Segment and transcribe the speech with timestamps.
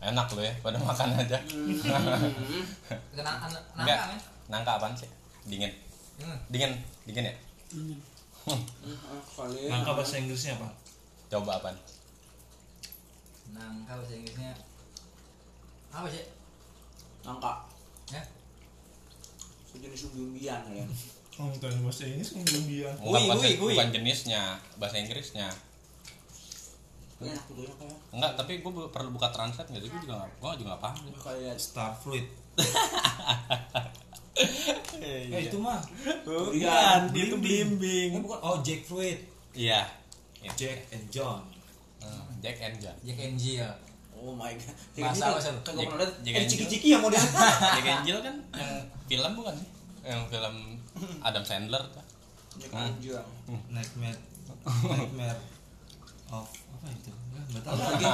[0.00, 1.38] enak lo ya pada makan aja
[3.12, 4.18] enggak nangka men.
[4.48, 5.10] nangka apaan sih
[5.44, 5.72] dingin
[6.20, 6.36] Hmm.
[6.48, 7.34] dingin dingin ya
[9.32, 10.68] kali Nangka bahasa Inggrisnya apa?
[11.28, 11.76] coba apaan
[13.50, 14.52] Nangka bahasa Inggrisnya
[15.88, 16.24] apa sih?
[17.20, 17.52] nangka
[18.08, 18.20] Ya.
[19.66, 20.84] sejenis umbi-umbian ya
[21.40, 22.92] Oh, bukan bahasa Inggris kan India.
[23.00, 23.22] bukan,
[23.56, 24.42] bukan jenisnya
[24.76, 25.48] bahasa Inggrisnya
[27.20, 27.36] ya
[28.10, 30.96] enggak tapi gue perlu buka translate nggak sih gue juga nggak gue juga nggak paham
[31.16, 32.26] kayak Star fruit.
[35.00, 35.36] Iya.
[35.36, 35.80] Eh itu mah.
[36.24, 39.20] durian itu ini bukan Oh jackfruit.
[39.52, 39.84] iya
[40.40, 40.64] Itu.
[40.64, 41.40] Jack and John.
[42.00, 43.68] Hmm, Jack and John Jack and Jill.
[44.12, 45.56] oh my god Bahasa apa, Sel?
[45.60, 48.72] kagak pernah lihat Jack eh and ciki-ciki ya model Jack Angel kan yang
[49.06, 49.68] film bukan sih
[50.02, 50.54] yang film
[51.20, 52.04] Adam Sandler tuh
[52.56, 53.20] Jack Angel
[53.68, 54.20] Nightmare.
[54.88, 55.40] Nightmare
[56.30, 56.48] of
[56.80, 57.10] apa itu?
[57.12, 57.76] Nggak, Nggak tahu.
[57.76, 58.04] lagi?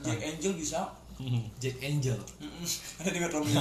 [0.00, 0.80] Jack Angel bisa?
[1.62, 2.18] Jack Angel.
[3.02, 3.52] ada Romi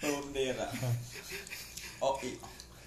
[0.00, 0.66] Tom Dera
[2.00, 2.40] oh iya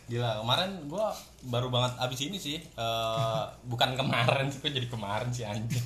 [0.04, 1.16] Gila, kemarin gua
[1.48, 5.80] baru banget abis ini sih eh, Bukan kemarin sih, gua jadi kemarin sih anjing.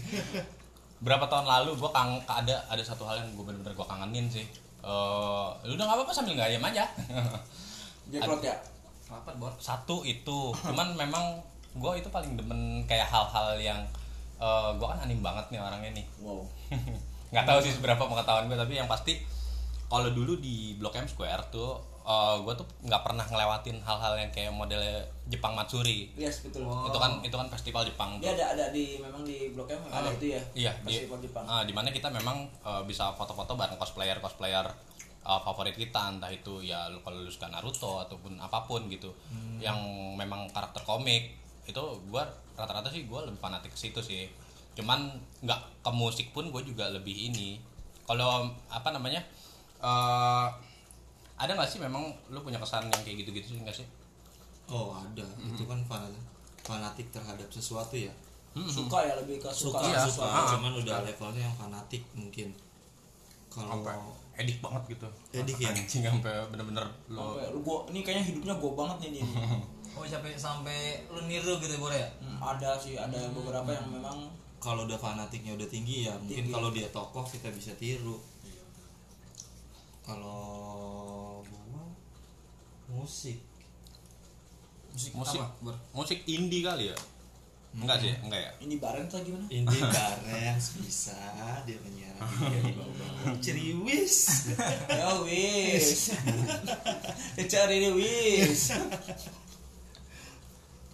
[0.98, 4.42] Berapa tahun lalu gua kang ada ada satu hal yang gua bener-bener gua kangenin sih.
[4.82, 6.82] Eh, Lu udah gak apa-apa sambil gak ayam aja.
[8.10, 8.58] Jack Lot ya?
[9.38, 9.54] Bor.
[9.62, 11.38] Satu itu, cuman memang
[11.78, 13.82] gua itu paling demen kayak hal-hal yang
[14.38, 16.06] eh, Gua kan anim banget nih orangnya nih.
[16.22, 16.46] Wow.
[17.34, 19.20] Nggak tahu sih seberapa pengetahuan gue tapi yang pasti
[19.88, 24.56] kalau dulu di Blok M Square tuh gue tuh nggak pernah ngelewatin hal-hal yang kayak
[24.56, 24.80] model
[25.28, 26.08] Jepang Matsuri.
[26.16, 26.64] Yes betul.
[26.64, 26.88] Oh.
[26.88, 28.32] itu kan itu kan festival Jepang tuh.
[28.32, 30.42] ada ada di memang di Blok M ada itu ya?
[30.56, 31.44] iya di festival Jepang.
[31.44, 34.64] ah, di mana kita memang eh, bisa foto-foto bareng cosplayer cosplayer
[35.28, 39.12] eh, favorit kita entah itu ya kalau lu suka Naruto ataupun apa pun gitu.
[39.60, 39.76] Yang
[40.16, 41.36] memang karakter komik
[41.68, 42.24] itu gue
[42.54, 44.26] rata-rata sih gue lebih fanatik ke situ sih
[44.74, 47.60] cuman nggak ke musik pun gue juga lebih ini
[48.04, 49.20] kalau apa namanya
[49.78, 50.48] eh
[51.36, 53.88] ada nggak sih memang lu punya kesan yang kayak gitu-gitu sih nggak sih
[54.68, 55.24] Oh ada.
[55.40, 56.12] Itu kan fan-
[56.60, 58.12] fanatik terhadap sesuatu ya.
[58.52, 60.28] suka ya lebih ke suka, Iya, suka.
[60.28, 62.52] ah, Cuman udah levelnya yang fanatik mungkin.
[63.48, 63.80] Kalau
[64.36, 65.72] edik banget gitu Edik ya?
[65.72, 69.22] anjing sampai bener-bener lo Sampai lu gua ini kayaknya hidupnya gua banget nih ini.
[69.96, 72.08] Oh sampai sampai lu niru gitu bor ya?
[72.20, 74.28] Hmm, ada sih ada beberapa yang memang
[74.58, 78.20] kalau udah fanatiknya udah tinggi ya mungkin kalau dia tokoh kita bisa tiru.
[80.04, 81.84] Kalau gua
[82.90, 83.40] musik.
[84.92, 85.40] Musik, musik.
[85.40, 86.98] apa, musik indie kali ya?
[87.78, 88.52] Enggak sih enggak ya?
[88.66, 89.46] Ini bareng atau gimana?
[89.54, 91.22] indie bareng bisa
[91.68, 94.18] dia penyiar dia di bawah ceriwis
[94.90, 96.16] Ya wis.
[97.52, 98.74] Cari ini wis.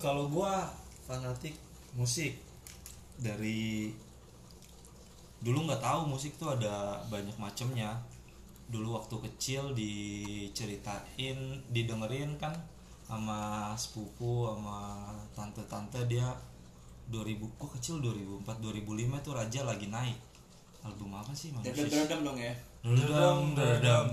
[0.03, 0.67] Kalau gua
[1.07, 1.55] fanatik
[1.95, 2.35] musik.
[3.15, 3.87] Dari
[5.39, 7.95] dulu nggak tahu musik tuh ada banyak macamnya
[8.67, 11.35] dulu waktu kecil diceritain
[11.71, 12.55] didengerin kan
[13.07, 16.27] sama sepupu sama tante-tante dia.
[17.03, 20.19] 2000 gua kecil 2004 2005 tuh raja lagi naik.
[20.83, 22.51] Album apa sih Dedam manusia dedam dong ya.
[22.83, 24.05] Redam, redam.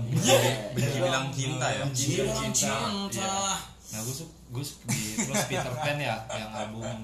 [0.71, 1.83] benci bilang cinta ya.
[1.83, 3.70] Bilang cinta.
[3.91, 7.03] Nah, gue suka gue di terus Peter Pan ya yang album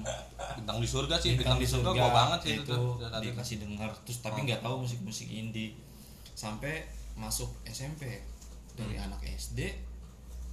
[0.56, 2.76] bintang di surga sih Bintang bintang di surga gua banget sih itu,
[3.20, 5.76] itu dengar terus tapi nggak tahu musik-musik indie.
[6.32, 8.24] Sampai masuk SMP
[8.72, 9.04] dari Hmm.
[9.06, 9.68] anak SD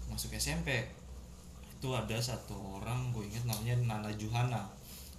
[0.05, 0.83] masuk SMP
[1.71, 4.65] itu ada satu orang gue inget namanya Nana Juhana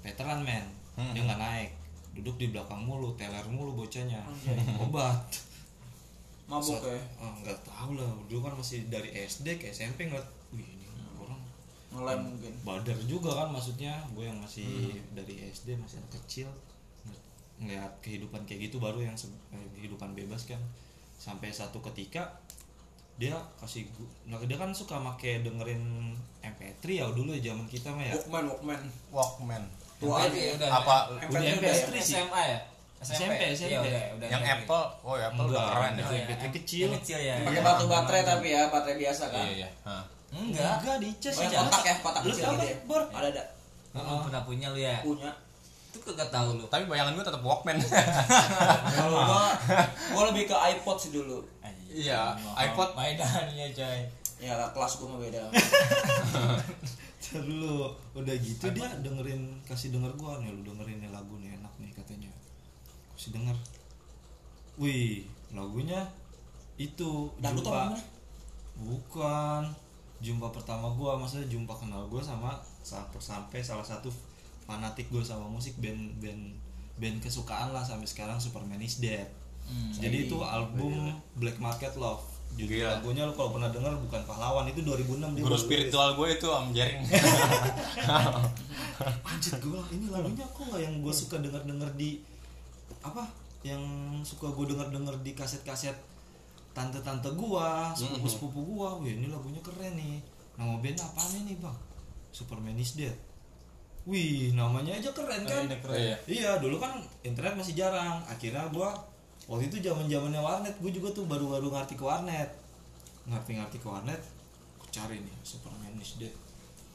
[0.00, 1.12] veteran man Hmm.
[1.12, 1.70] dia nggak naik
[2.12, 4.20] duduk di belakang mulu teler mulu bocahnya.
[4.78, 5.20] Obat.
[6.46, 6.96] Mabuk So- ya.
[7.18, 10.35] oh, nggak tahu lah dulu kan masih dari SD ke SMP ngeliat orang
[11.96, 12.52] Ngelem mungkin.
[12.62, 14.68] badar juga kan maksudnya gue yang masih
[15.10, 16.48] dari SD masih anak kecil
[17.02, 17.24] ng-
[17.58, 20.60] ngeliat kehidupan kayak gitu baru yang eh, kehidupan bebas kan
[21.16, 22.28] sampai satu ketika
[23.16, 23.88] dia kasih
[24.22, 28.44] nah dia kan suka make dengerin MP3 ya dulu ya zaman kita mah ya Walkman
[28.46, 28.80] Walkman.
[29.10, 29.62] Walkman
[29.96, 31.72] Tua udah apa MP3 udah udah ya?
[31.74, 32.58] SMP SMA ya?
[32.98, 33.72] SMP, SMP.
[33.72, 34.52] Iya, udah, udah yang SMP.
[34.58, 36.86] Apple oh ya Apple udah Enggak, keren ya MP3 yang kecil.
[36.86, 37.34] Yang kecil ya.
[37.38, 37.64] Pakai Iya.
[37.64, 39.44] batu baterai tapi ya, baterai biasa kan.
[39.46, 39.68] iya iya
[40.36, 40.84] Enggak.
[40.84, 42.76] enggak dicas Oh, yang kotak ya, kotak Lu kecil gitu ya.
[42.84, 43.02] Bor?
[43.08, 43.42] Ada ada.
[43.96, 45.00] Lu pernah punya lu ya?
[45.00, 45.32] Punya.
[45.88, 46.64] Itu kagak tahu lu.
[46.68, 49.44] tapi bayangan gua tetap Walkman Kalau gua
[50.12, 51.40] gua lebih ke iPod sih dulu.
[51.88, 52.92] Iya, iPod.
[52.92, 54.00] mainannya coy.
[54.36, 55.40] Ya kelas gua mah beda.
[57.26, 61.74] Dulu udah gitu dia dengerin kasih denger gua nih lu dengerin nih lagu nih enak
[61.82, 62.30] nih katanya
[63.18, 63.56] kasih denger
[64.78, 66.06] wih lagunya
[66.78, 67.66] itu Dangdut
[68.76, 69.74] bukan
[70.18, 74.08] jumpa pertama gua maksudnya jumpa kenal gua sama sampai sampai salah satu
[74.62, 76.42] fanatik gua sama musik band band
[76.96, 79.26] band kesukaan lah sampai sekarang Superman is Dead
[79.66, 79.90] Hmm.
[79.90, 82.22] jadi itu album Black Market Love
[82.54, 83.02] judul Gila.
[83.02, 86.70] lagunya lo kalau pernah dengar bukan pahlawan itu 2006 dia guru spiritual gue itu Om
[86.70, 87.02] Jering
[89.26, 92.22] anjir gue ini lagunya kok nggak yang gue suka denger denger di
[93.02, 93.26] apa
[93.66, 93.82] yang
[94.22, 95.98] suka gue denger denger di kaset kaset
[96.76, 100.20] tante tante gua sepupu sepupu gua wih ini lagunya keren nih.
[100.60, 101.78] Nama band apa nih bang?
[102.28, 103.16] Superman is Dead.
[104.04, 105.64] Wih namanya aja keren kan?
[105.64, 105.96] ini keren.
[105.96, 106.16] Iya.
[106.28, 108.20] iya dulu kan internet masih jarang.
[108.28, 108.92] Akhirnya gua
[109.48, 112.52] waktu itu zaman zamannya warnet gue juga tuh baru baru ngerti ke warnet.
[113.24, 114.20] Ngerti ngerti ke warnet
[114.76, 116.34] aku cari nih Superman is Dead.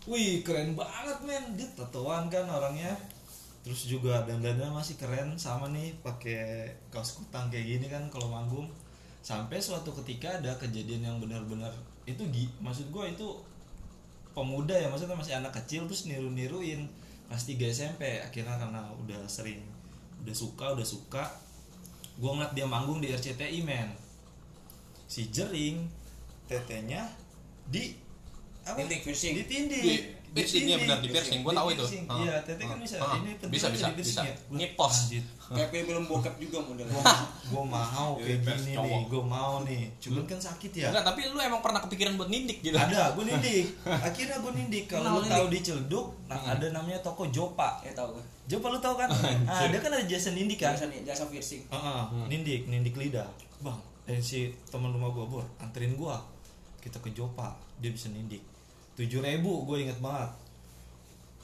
[0.05, 1.57] Wih keren banget men.
[1.57, 2.93] Dia tatoan kan orangnya.
[3.65, 8.69] Terus juga dandannya masih keren sama nih pakai kaos kutang kayak gini kan kalau manggung
[9.21, 11.69] sampai suatu ketika ada kejadian yang benar-benar
[12.09, 13.27] itu gi maksud gue itu
[14.33, 16.89] pemuda ya maksudnya masih anak kecil terus niru-niruin.
[17.31, 19.63] Kelas 3 SMP akhirnya karena udah sering
[20.19, 21.23] udah suka udah suka
[22.19, 23.87] gue ngeliat dia manggung di RCTI men.
[25.07, 25.87] Si jering
[26.51, 27.07] tetenya
[27.71, 27.95] di
[28.67, 28.83] apa?
[28.83, 29.33] Tindik, piercing.
[29.39, 31.39] di tindik Di- piercing, iya benar, di piercing.
[31.43, 31.85] Gua tahu itu.
[32.17, 32.95] iya tete kan bisa.
[32.97, 34.21] Ini penting Bisa, bisa, bisa.
[34.21, 34.33] ya.
[34.47, 34.95] Gua- Ngipos.
[35.51, 36.95] kayak film bokep juga modelnya
[37.43, 39.83] gue mau kayak Bebas gini nih gue mau nih.
[39.99, 40.87] Cuman kan sakit ya.
[40.87, 43.65] Enggak tapi lu emang pernah kepikiran buat nindik gitu ada gue nindik.
[43.83, 44.83] Akhirnya gue nindik.
[44.87, 47.83] Kalau lu tahu di Ciledug nah ada namanya toko Jopa.
[47.83, 49.11] Ya tau gue Jopa lu tahu kan?
[49.43, 50.71] Nah, dia kan ada jasa nindik kan?
[50.71, 51.67] Jasa jasa piercing.
[51.67, 53.27] Heeh, nindik nindik lidah.
[53.59, 56.15] Bang dan si teman rumah gue bor anterin gue
[56.79, 58.41] kita ke Jopa dia bisa nindik
[58.99, 60.31] tujuh ribu gue inget banget.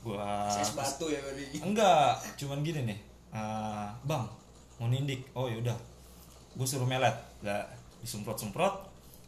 [0.04, 0.20] Gue
[0.52, 3.00] saya batu ya tadi enggak cuman gini nih.
[3.32, 4.24] Ah, bang
[4.78, 5.26] mau nindik.
[5.36, 5.76] Oh yaudah
[6.58, 7.14] gue suruh melet.
[7.44, 7.64] Lah
[8.02, 8.88] disemprot semprot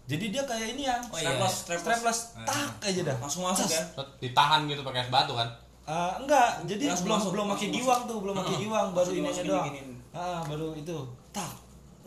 [0.09, 0.97] jadi dia kayak ini ya.
[1.13, 1.29] Oh, iya.
[1.45, 1.53] strapless
[1.85, 1.93] strapless.
[1.93, 2.19] Strapless.
[2.49, 3.17] Tak aja dah.
[3.21, 3.81] Langsung masuk ya
[4.17, 5.45] ditahan gitu pakai es batu kan?
[5.85, 6.65] Ah, enggak.
[6.65, 9.69] Jadi Langsung belum masuk, belum pakai giwang tuh belum pakai giwang baru ini aja doang.
[10.09, 10.97] Ah baru itu.
[11.29, 11.53] Tak.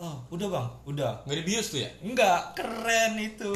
[0.03, 0.67] Oh udah bang.
[0.83, 1.11] Udah.
[1.23, 1.89] Nggak dibius tuh ya?
[2.03, 2.59] Enggak.
[2.59, 3.55] Keren itu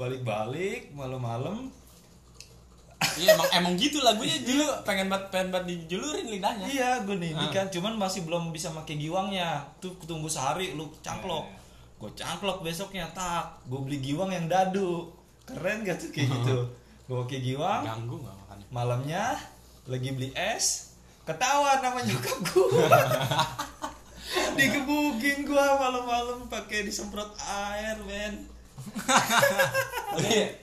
[0.00, 1.68] balik-balik malam-malam.
[3.20, 4.40] Iya emang emang gitu lagunya.
[4.40, 6.66] Dulu pengen banget pengen banget dijulurin lidahnya.
[6.68, 9.60] Iya gue nindik kan cuman masih belum bisa pakai giwangnya.
[9.84, 11.60] Tuh tunggu sehari lu cangklok
[12.00, 13.60] gue cangklok besoknya tak.
[13.68, 15.12] Gue beli giwang yang dadu.
[15.44, 16.56] Keren gak tuh kayak gitu?
[17.10, 18.66] Gue pakai giwang ganggu nggak makannya?
[18.70, 19.24] malamnya
[19.90, 20.94] lagi beli es
[21.26, 22.86] ketawa nama nyokap gua.
[24.58, 28.46] Digebukin gua malam-malam pakai disemprot air men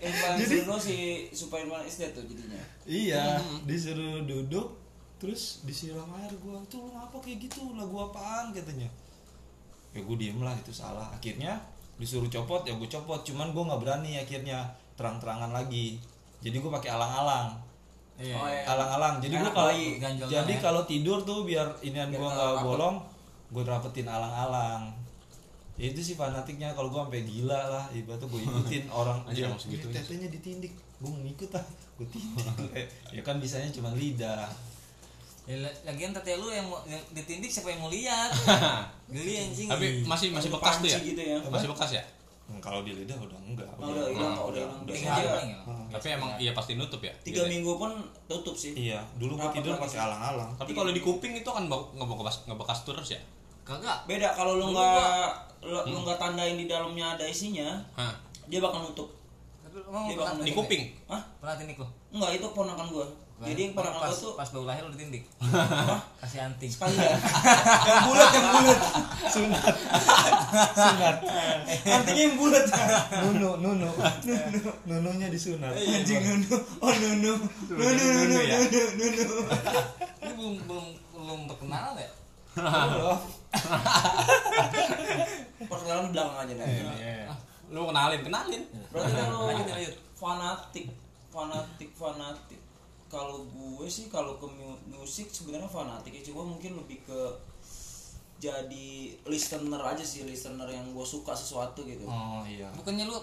[0.03, 0.97] yang paling seru si
[1.31, 2.61] Superman is Dead tuh jadinya.
[2.83, 4.75] iya disuruh duduk
[5.17, 6.29] terus disiram air.
[6.39, 7.73] Gua tuh lu ngapa kayak gitu?
[7.73, 8.53] Lagu apaan?
[8.53, 8.89] katanya.
[9.95, 11.09] Ya gue diem lah itu salah.
[11.09, 11.57] Akhirnya
[11.97, 13.23] disuruh copot ya gue copot.
[13.25, 15.97] Cuman gue nggak berani akhirnya terang-terangan lagi.
[16.43, 17.57] Jadi gue pakai alang-alang.
[18.17, 18.35] Iya.
[18.37, 18.63] Oh, iya.
[18.69, 19.17] alang-alang.
[19.21, 19.71] Jadi gue kalau
[20.25, 22.97] jadi kalau tidur tuh biar inian Biar gue nggak bolong
[23.47, 24.91] gue rapetin alang-alang
[25.77, 29.45] Ya itu sih fanatiknya kalau gue sampai gila lah ibaratnya gue ikutin orang Anjir, dia
[29.45, 29.95] emang segitunya.
[29.95, 31.65] tetenya ditindik gue mau ngikut ah
[31.95, 32.45] gue tindik
[33.15, 34.49] ya kan bisanya cuma lidah
[35.45, 38.27] Ya, la- lagian tete lu yang, mau- yang ditindik siapa yang mau lihat?
[39.07, 39.63] Geli anjing.
[39.65, 41.37] tapi masih masih bekas tuh ya gitu ya.
[41.45, 42.03] masih bekas ya
[42.43, 45.19] Hmm, kalau di lidah udah enggak Oh, udah hilang, udah, udah hilang.
[45.19, 45.59] udah paling ya?
[45.61, 45.87] Hmm.
[45.89, 47.47] tapi emang iya pasti nutup ya Tiga Gitu ya?
[47.49, 47.91] minggu pun
[48.25, 48.71] tutup sih.
[48.73, 49.99] iya dulu Rapat tidur pakai sih.
[50.01, 53.19] alang-alang tapi kalau di kuping itu kan bau- ngebekas ngebekas terus ya
[53.67, 53.97] Kagak.
[54.07, 55.27] Beda kalau lu nggak
[55.67, 58.15] lu lu nggak tandain di dalamnya ada isinya, Hah.
[58.47, 59.11] dia bakal nutup.
[59.59, 60.83] Tapi lu Dia pernah bakal di kuping?
[61.11, 61.21] Hah?
[61.43, 61.87] Pernah tindik lu?
[62.15, 63.07] Enggak, itu ponakan gua.
[63.37, 65.27] Jadi yang ponakan pas, gua tuh pas baru lahir lu ditindik.
[66.23, 66.71] Kasih anting.
[66.71, 67.11] sekali ya.
[67.91, 68.79] yang bulat yang bulat.
[69.27, 69.75] sunat
[70.73, 71.17] sunat
[71.83, 72.63] Artinya yang bulat.
[73.27, 73.89] nunu nunu
[74.87, 76.55] nununya disunat Anjing nunu.
[76.79, 77.33] Oh nunu.
[77.67, 78.57] Nunu nunu ya?
[78.63, 79.37] nunu nunu.
[80.23, 82.09] Ini belum belum belum terkenal ya?
[82.59, 83.17] Oh,
[85.59, 86.65] Perkenalan belakang aja nih.
[86.93, 87.29] Iya.
[87.67, 89.95] lu kenalin kenalin Berarti kan lu Lanjut, lanjut.
[90.13, 90.87] fanatik,
[91.27, 92.59] fanatik, fanatik.
[93.07, 97.19] Kalau gue sih kalau ke mu- musik sebenarnya fanatik ya cuma mungkin lebih ke
[98.37, 98.87] jadi
[99.23, 102.03] listener aja sih listener yang gue suka sesuatu gitu.
[102.03, 103.19] oh iya Bukannya lu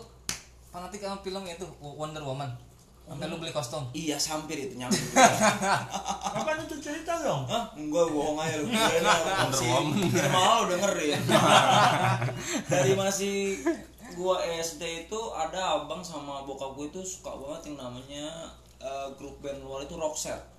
[0.69, 2.51] fanatik sama film itu Wonder Woman?
[3.05, 3.85] Sampai lu beli kostum.
[3.93, 4.97] Iya sampir itu nyampe.
[6.35, 7.45] Kapan itu cerita dong?
[7.45, 7.69] Hah?
[7.77, 8.69] Enggak bohong aja lu.
[10.35, 11.21] Malah lu dengerin.
[12.73, 13.61] Dari masih
[14.17, 18.49] gua SD itu ada abang sama bokap gue itu suka banget yang namanya
[18.81, 20.55] eh, grup band luar itu Roxette.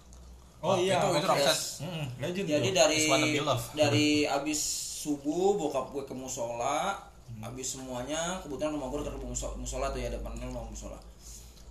[0.65, 1.29] Oh iya, itu itu
[1.85, 2.99] Hmm, legend Jadi dari
[3.77, 4.59] dari abis
[5.05, 6.97] subuh bokap gue ke musola,
[7.37, 10.97] abis semuanya kebetulan rumah gue dekat musola, musola tuh ya depannya rumah musola.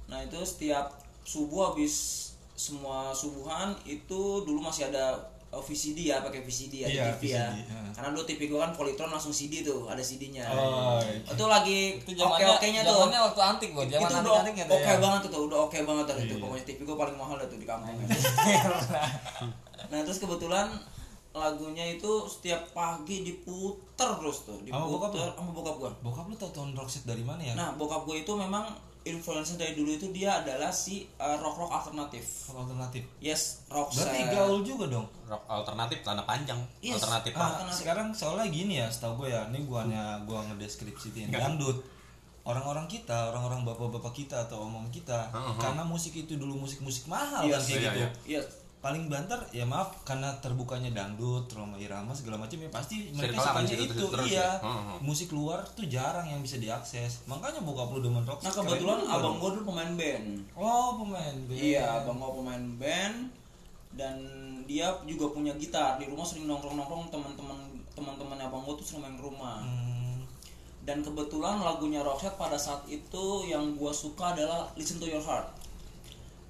[0.06, 0.92] Nah itu setiap
[1.22, 1.94] subuh habis
[2.54, 5.18] semua subuhan itu dulu masih ada
[5.50, 7.46] oh, VCD ya pakai VCD ya Iya, di TV ya.
[7.46, 7.80] VCD, ya.
[7.90, 12.10] karena dulu TV gue kan Polytron langsung CD tuh ada CD-nya Oh, itu lagi itu
[12.14, 12.94] oke oke nya tuh.
[12.94, 13.84] zamannya waktu antik gua.
[13.84, 16.14] Zaman itu antik udah antiknya oke banget tuh udah oke banget tuh.
[16.16, 16.42] Itu Iya.
[16.42, 17.96] pokoknya TV gue paling mahal dah tuh di kampung.
[19.84, 20.66] Nah terus kebetulan
[21.30, 26.34] lagunya itu setiap pagi diputer terus tuh Sama bokap diputer sama bokap gue bokap lu
[26.36, 27.54] tau tahun Roxette dari mana ya?
[27.54, 28.70] Nah bokap gue itu memang
[29.04, 34.20] influencer dari dulu itu dia adalah si rock rock alternatif Apa alternatif yes rock berarti
[34.26, 36.96] gaul juga dong rock alternatif celana panjang Yes.
[36.98, 37.76] alternatif Ah, Alternatif.
[37.78, 41.80] sekarang soalnya gini ya, setahu gue ya, ini gua hanya gua ngedeskripsiin dangdut.
[42.42, 45.56] Orang-orang kita, orang-orang bapak-bapak kita atau omong kita, Uh-huh.
[45.56, 48.00] karena musik itu dulu musik-musik mahal Yes, kan kayak iya, gitu.
[48.00, 48.08] iya.
[48.36, 48.46] yes
[48.84, 53.76] Paling banter ya maaf karena terbukanya dangdut, Roma Irama segala macam ya pasti mereka sukanya
[53.80, 54.04] itu.
[54.12, 54.44] terus iya.
[54.44, 54.50] ya.
[54.60, 55.00] Uh-huh.
[55.00, 57.24] Musik luar tuh jarang yang bisa diakses.
[57.24, 58.44] Makanya bokap lu demen rock.
[58.44, 61.56] nah keren kebetulan juga abang gue dulu pemain band Oh, pemain band.
[61.56, 63.16] Iya, abang gua pemain band
[63.94, 64.16] dan
[64.66, 67.56] dia juga punya gitar di rumah sering nongkrong nongkrong teman-teman
[67.94, 70.18] teman-teman abang gua tuh sering main ke rumah Hmm,
[70.82, 75.46] dan kebetulan lagunya Roxette pada saat itu yang gua suka adalah Listen to Your Heart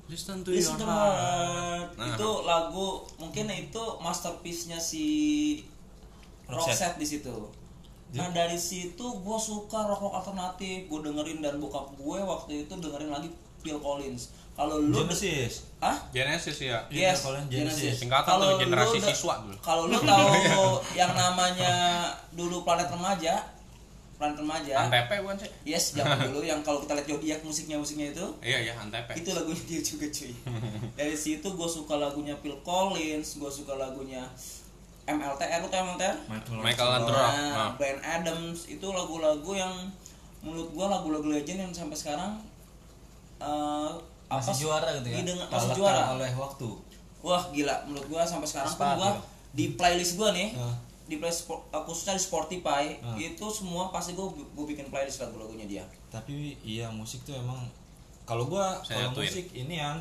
[0.06, 2.10] listen Listen to Your Heart Nah.
[2.10, 5.06] itu lagu mungkin itu masterpiece-nya si
[6.44, 7.36] Roxette di situ
[8.14, 12.72] nah dari situ gua suka rock rock alternatif gue dengerin dan bokap gue waktu itu
[12.78, 13.26] dengerin lagi
[13.58, 15.66] Phil Collins kalau lu Genesis.
[15.82, 15.98] Hah?
[16.14, 17.50] Genesis ya Yes, Genesis.
[17.50, 17.94] Genesis.
[18.06, 19.58] Singkatan tuh, generasi siswa dulu.
[19.58, 20.30] Kalau lu tahu
[20.94, 23.42] yang namanya dulu planet remaja,
[24.14, 24.72] planet remaja.
[24.80, 28.58] antep bukan sih Yes, zaman dulu yang kalau kita lihat zodiak musiknya musiknya itu, iya
[28.60, 30.32] iya antep itu lagunya dia juga cuy.
[30.98, 34.22] Dari situ gue suka lagunya Phil Collins, gue suka lagunya
[35.04, 36.16] MLTR, lu tau MLTR?
[36.26, 36.88] Michael, Michael.
[36.88, 37.12] Landau.
[37.12, 37.70] Nah, Nah.
[37.74, 39.74] Brian Adams itu lagu-lagu yang
[40.40, 42.40] menurut gue lagu-lagu legend yang sampai sekarang
[43.36, 43.90] eh,
[44.26, 45.16] Masih apa- juara gitu ya?
[45.20, 46.02] Didengar- masih juara.
[46.12, 46.68] oleh waktu.
[47.20, 49.20] Wah gila, menurut gua sampai sekarang pun Sepakat, gua ya.
[49.50, 50.76] di playlist gua nih, Ah.
[51.14, 53.14] Di playlist sport, uh, khususnya di Spotify Ah.
[53.14, 55.84] itu semua pasti gua gua bikin playlist lagu-lagunya dia.
[56.08, 57.58] tapi iya musik tuh emang
[58.22, 59.96] kalau gua Saya kalau musik ini yang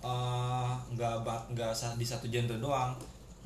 [0.00, 2.92] eh, nggak ba- nggak di satu genre doang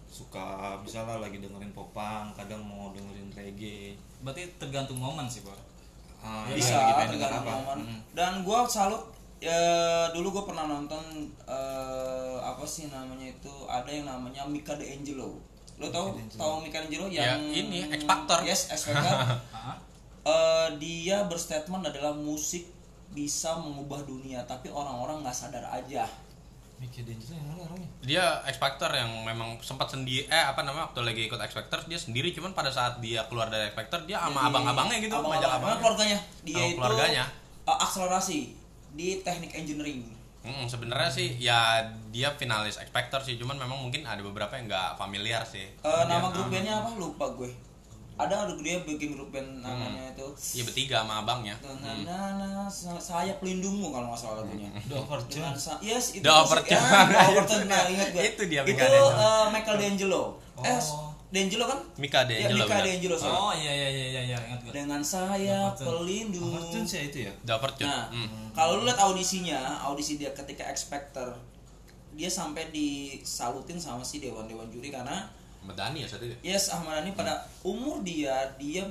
[0.09, 0.43] suka
[0.79, 5.55] misalnya lagi dengerin popang kadang mau dengerin reggae berarti tergantung momen sih bor
[6.19, 7.79] Ah, Bisa denger tergantung apa momen.
[7.87, 8.01] Mm.
[8.11, 8.99] Dan gua salut
[9.39, 9.55] ya,
[10.11, 10.99] dulu gua pernah nonton
[11.47, 15.39] eh, apa sih namanya itu ada yang namanya Mika D'Angelo.
[15.79, 18.39] Lo tau tahu Mika D'Angelo Ya, yang ini, X Factor.
[18.43, 19.15] Yes, X Factor.
[20.21, 22.69] Eh, dia berstatement adalah musik
[23.09, 26.05] bisa mengubah dunia tapi orang-orang nggak sadar aja.
[26.77, 30.87] Mickey D'Angelo yang mana orangnya dia X Factor yang memang sempat sendiri eh apa namanya
[30.87, 34.05] waktu lagi ikut X Factor dia sendiri cuman pada saat dia keluar dari X Factor
[34.05, 37.25] dia sama abang-abangnya gitu abang-abang- ngajak abang abangnya keluarganya dia Sama itu keluarganya.
[37.65, 38.39] uh, akselerasi
[38.93, 40.07] di teknik engineering
[40.51, 41.79] Mm, sebenarnya sih ya
[42.09, 45.93] dia finalis X Factor sih cuman memang mungkin ada beberapa yang nggak familiar sih Uh,
[46.01, 47.53] Dia- nama grup bandnya apa lupa gue
[48.17, 51.55] ada ada dia bikin grup band namanya itu Iya bertiga sama abangnya.
[51.63, 54.67] Nah, nah, nah, sa- saya pelindungmu kalau nggak salah lagunya.
[54.83, 56.75] The Overture yes itu The Overture.
[56.75, 56.83] sih.
[56.83, 58.23] Ah, The Overture, nah, ingat gue.
[58.35, 60.35] Itu dia Itu uh, Michael D'Angelo.
[60.59, 61.15] Eh, Oh.
[61.29, 61.81] D'Angelo kan?
[61.97, 62.65] Mika Ya, D'Angelo.
[62.65, 62.85] Mika benar.
[62.87, 63.17] D'Angelo.
[63.19, 66.49] oh iya iya iya iya iya ingat gue Dengan saya pelindung.
[66.51, 67.85] Overture sih itu ya Overture.
[67.85, 68.49] Nah, Hmm.
[68.51, 71.37] kalau lu lihat audisinya, audisi dia ketika X Factor,
[72.13, 75.29] dia sampai disalutin sama si dewan-dewan juri karena
[75.61, 76.33] Medani ya saat itu.
[76.41, 78.89] yes Ahmad Dhani pada umur dia dia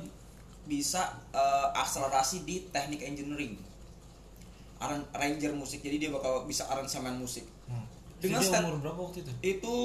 [0.64, 1.00] bisa
[1.32, 3.58] eh, akselerasi di teknik engineering.
[4.78, 7.50] Aran- Arranger musik, jadi dia bakal bisa aransemen musik.
[7.66, 7.82] Hmm.
[8.18, 9.32] Dengan Dia umur berapa waktu itu?
[9.42, 9.76] Itu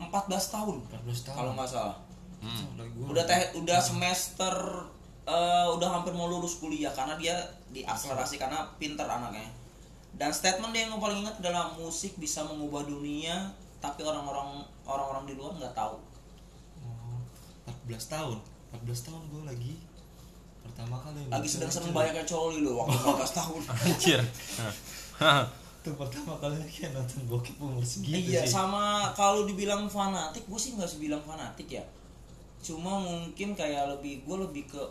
[0.00, 0.08] 14
[0.50, 1.36] tahun 14 tahun.
[1.36, 1.96] kalau nggak salah.
[2.40, 2.64] Hmm.
[3.04, 4.54] Udah teh udah semester
[5.22, 7.36] eh, udah hampir mau lulus kuliah karena dia
[7.70, 9.44] diakselerasi karena pinter anaknya.
[10.10, 15.34] Dan statement dia yang paling ingat adalah musik bisa mengubah dunia, tapi orang-orang orang-orang di
[15.36, 16.00] luar nggak tahu.
[16.82, 17.20] Oh,
[17.86, 18.36] 14 tahun
[18.72, 19.74] 14 tahun gue lagi
[20.60, 21.98] pertama kali Lagi nonton sedang-sedang itu.
[21.98, 23.60] banyaknya coli loh waktu 14 tahun.
[23.68, 24.20] Anjir.
[25.80, 30.60] itu pertama kali lagi nonton bokep umur segitu iya, sih sama kalau dibilang fanatik, gue
[30.60, 31.84] sih nggak bilang fanatik ya.
[32.60, 34.82] Cuma mungkin kayak lebih gue lebih ke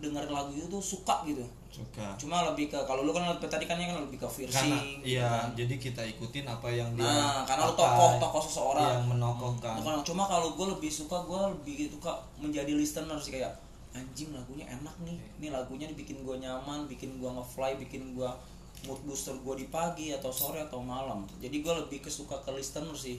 [0.00, 1.44] dengar lagu itu tuh suka gitu.
[1.68, 5.04] suka Cuma lebih ke kalau lu kan tadi kan kan lebih ke karena piercing.
[5.04, 5.52] gitu iya kan.
[5.52, 8.88] jadi kita ikutin apa yang dia Nah, karena lu tokoh tokoh seseorang.
[8.88, 13.52] yang menokohkan kalau- cuma kalau gue lebih suka gue lebih suka menjadi listener sih kayak
[13.92, 18.30] anjing lagunya enak nih ini lagunya bikin gue nyaman bikin gue ngefly bikin gue
[18.84, 22.92] mood booster gue di pagi atau sore atau malam jadi gue lebih kesuka ke listener
[22.92, 23.18] sih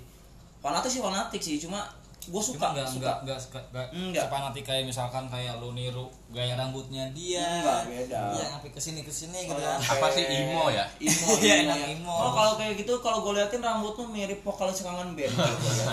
[0.58, 1.84] fanatik sih fanatik sih cuma
[2.22, 4.24] gue suka Cuma nggak suka nggak nggak suka nggak Enggak.
[4.24, 8.20] sepanatik kayak misalkan kayak lu niru gaya rambutnya dia Enggak, beda.
[8.32, 10.86] iya sampai ke sini ke sini gitu kan Apa sih imo ya?
[11.00, 11.88] Imo, Iya, imo, enak ya.
[11.96, 12.12] imo.
[12.14, 15.90] Oh, kalau kayak gitu kalau gue liatin rambut tuh mirip vokalis kangen band gitu ya.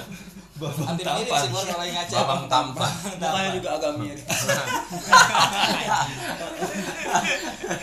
[0.56, 1.44] Babang hampir mirip tampan.
[1.44, 2.92] sih bor kalau yang ngaca Babang tampan.
[3.20, 4.24] Mukanya juga agak mirip.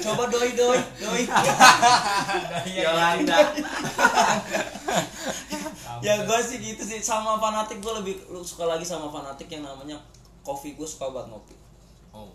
[0.02, 1.24] Coba doi doi doi.
[2.82, 3.38] Yolanda.
[6.02, 10.02] ya gue sih gitu sih sama fanatik gue lebih suka lagi sama fanatik yang namanya
[10.42, 11.56] kopi gue suka banget ngopi.
[12.10, 12.34] Oh.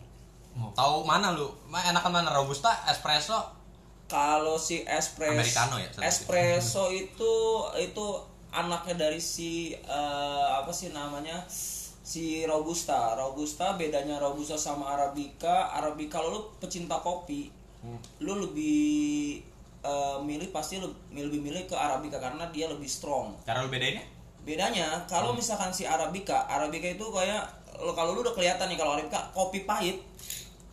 [0.78, 1.50] Tahu mana lu?
[1.71, 3.59] Enakan mana robusta, espresso?
[4.07, 7.35] Kalau si espresso Americano ya, espresso itu
[7.76, 8.07] itu
[8.50, 13.12] anaknya dari si eh, apa sih namanya si robusta.
[13.14, 15.73] Robusta bedanya robusta sama arabica.
[15.73, 17.95] Arabica kalau lu pecinta kopi, Hmm.
[18.19, 19.38] lu lebih
[19.78, 23.38] eh, milih pasti lu lebih milih ke arabica karena dia lebih strong.
[23.47, 24.02] Cara lu bedainnya?
[24.43, 27.45] Bedanya kalau misalkan si arabica, arabica itu kayak
[27.78, 30.02] lo- kalau lu udah kelihatan nih kalau arabica kopi pahit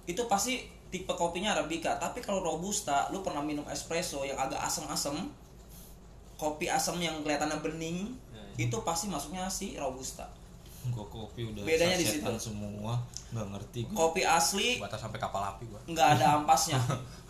[0.06, 2.00] itu pasti tipe kopinya arabica.
[2.00, 5.30] Tapi kalau robusta, lu pernah minum espresso yang agak asam-asam,
[6.36, 8.16] kopi asam yang kelihatannya bening,
[8.56, 10.28] itu pasti masuknya si robusta.
[10.94, 12.30] Gua kopi udah Bedanya di situ.
[12.38, 13.02] semua
[13.34, 14.06] nggak ngerti gua.
[14.06, 15.82] Kopi asli Batas sampai kapal api gua.
[15.90, 16.78] nggak ada ampasnya.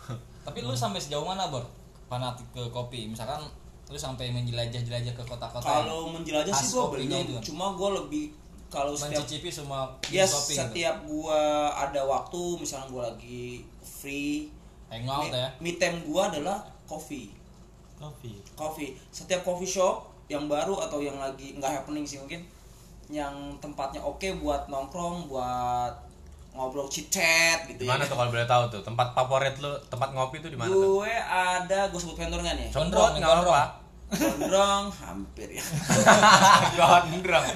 [0.46, 1.66] tapi lu sampai sejauh mana bor
[2.06, 3.42] fanatik ke kopi misalkan
[3.90, 7.10] lu sampai menjelajah-jelajah ke kota-kota kalau menjelajah sih gua belum.
[7.10, 7.42] itu kan?
[7.42, 8.30] Cuma gua lebih
[8.70, 10.62] kalau setiap mencicipi semua yes kopi gitu.
[10.62, 14.50] setiap gua ada waktu misalnya gua lagi free
[14.86, 17.45] hangout ya me time gua adalah coffee Kopi.
[18.54, 22.42] Coffee setiap coffee shop yang baru atau yang lagi nggak happening sih mungkin
[23.06, 25.94] yang tempatnya oke buat nongkrong buat
[26.56, 28.80] ngobrol chit chat gitu Di mana ya tuh kalau boleh tahu tuh?
[28.80, 31.04] Tempat favorit lu, tempat ngopi tuh di mana tuh?
[31.04, 33.64] gue ada gue sebut vendor nggak nih Condrong, Sebut, nggak apa-apa.
[34.06, 35.64] Gondrong hampir ya.
[36.78, 37.46] Gondrong.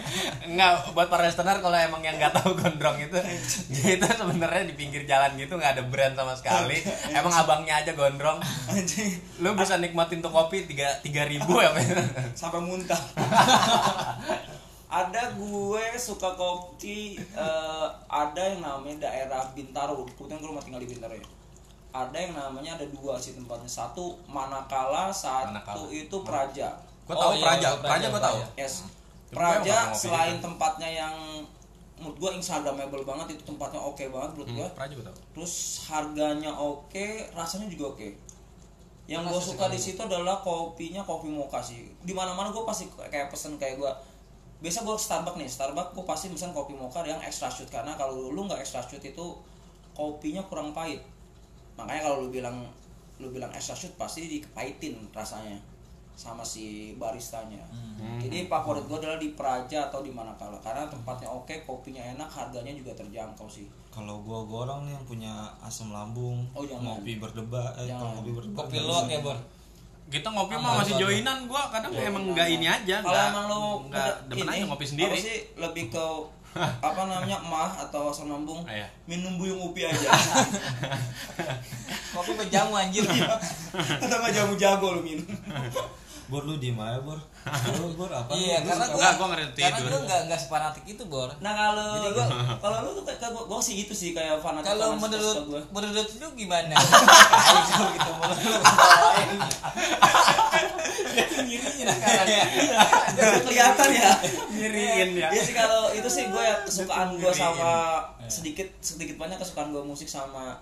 [0.51, 3.19] Enggak buat para listener kalau emang yang nggak tahu gondrong itu
[3.71, 6.83] itu sebenarnya di pinggir jalan gitu nggak ada brand sama sekali.
[7.15, 8.43] Emang abangnya aja gondrong.
[9.39, 11.71] Lu bisa nikmatin tuh kopi tiga tiga ribu ya
[12.35, 12.99] sampai muntah.
[14.91, 20.03] Ada gue suka kopi eh, ada yang namanya daerah Bintaro.
[20.19, 21.40] Kebetulan gue rumah tinggal di Bintaro ya
[21.91, 25.87] ada yang namanya ada dua sih tempatnya satu Manakala satu Manakala.
[25.91, 26.69] itu Praja
[27.07, 28.39] gua tahu Oh, iya, Praja Praja, Praja gua tahu.
[28.55, 28.75] Yes.
[29.31, 30.45] Gue Praja selain juga.
[30.51, 31.15] tempatnya yang
[31.99, 34.67] menurut gua instagramable banget itu tempatnya oke banget menurut gua.
[34.71, 35.55] Hmm, Praja gua tahu Terus
[35.87, 38.09] harganya oke, rasanya juga oke.
[39.11, 41.91] Yang Mana gua sih suka di situ adalah kopinya kopi mocha sih.
[42.07, 43.91] Di mana-mana gua pasti kayak pesen kayak gua
[44.61, 48.31] biasa gua Starbucks nih, Starbucks gua pasti pesen kopi mocha yang extra shoot karena kalau
[48.31, 49.27] lu nggak extra shoot itu
[49.91, 51.03] kopinya kurang pahit.
[51.81, 52.57] Makanya kalau lu bilang
[53.17, 55.57] lu bilang extra shoot pasti dikepahitin rasanya
[56.13, 57.61] sama si baristanya.
[57.73, 58.21] Hmm.
[58.21, 62.73] Jadi favorit gue adalah di Praja atau di Manakala karena tempatnya oke, kopinya enak, harganya
[62.73, 63.65] juga terjangkau sih.
[63.89, 67.01] Kalau gua gua orang nih yang punya asam lambung, Oh, jangan.
[67.01, 67.99] ngopi berdebat, eh Jangan.
[67.99, 68.59] kalau ngopi berdebat.
[68.61, 69.13] kopi luwak bisa.
[69.13, 69.39] ya bor
[70.11, 74.11] kita ngopi mah masih joinan gua kadang emang nggak ini aja Kalau emang lo nggak
[74.27, 76.05] demen aja ngopi sendiri Apa sih lebih ke
[76.57, 77.39] apa namanya?
[77.39, 78.87] Mah atau asam lambung Ah, iya.
[79.07, 80.11] minum buyung upi aja.
[82.11, 83.07] Kopi berjamu anjir.
[84.03, 85.27] Atau nggak jamu jago lu minum
[86.31, 87.19] Bor lu diem aja bor.
[87.75, 88.31] Bor, bor apa?
[88.33, 88.71] iya lu?
[88.71, 91.31] karena Lu gua Enggak, gua ngerti karena gua nggak nggak sepanatik itu bor.
[91.43, 92.31] Nah kalau Jadi gua-
[92.63, 95.37] kalau lu tuh kayak gua, gua sih gitu sih kayak fanatik kalau menurut
[95.69, 96.71] menurut lu gimana?
[97.71, 99.39] Kalau gitu menurut lu bawain.
[103.11, 104.13] Jadi kelihatan ya?
[104.51, 105.29] Ngiriin ya.
[105.31, 109.83] Iya sih kalau itu sih gue ya kesukaan gue sama sedikit sedikit banyak kesukaan gue
[109.83, 110.55] musik sama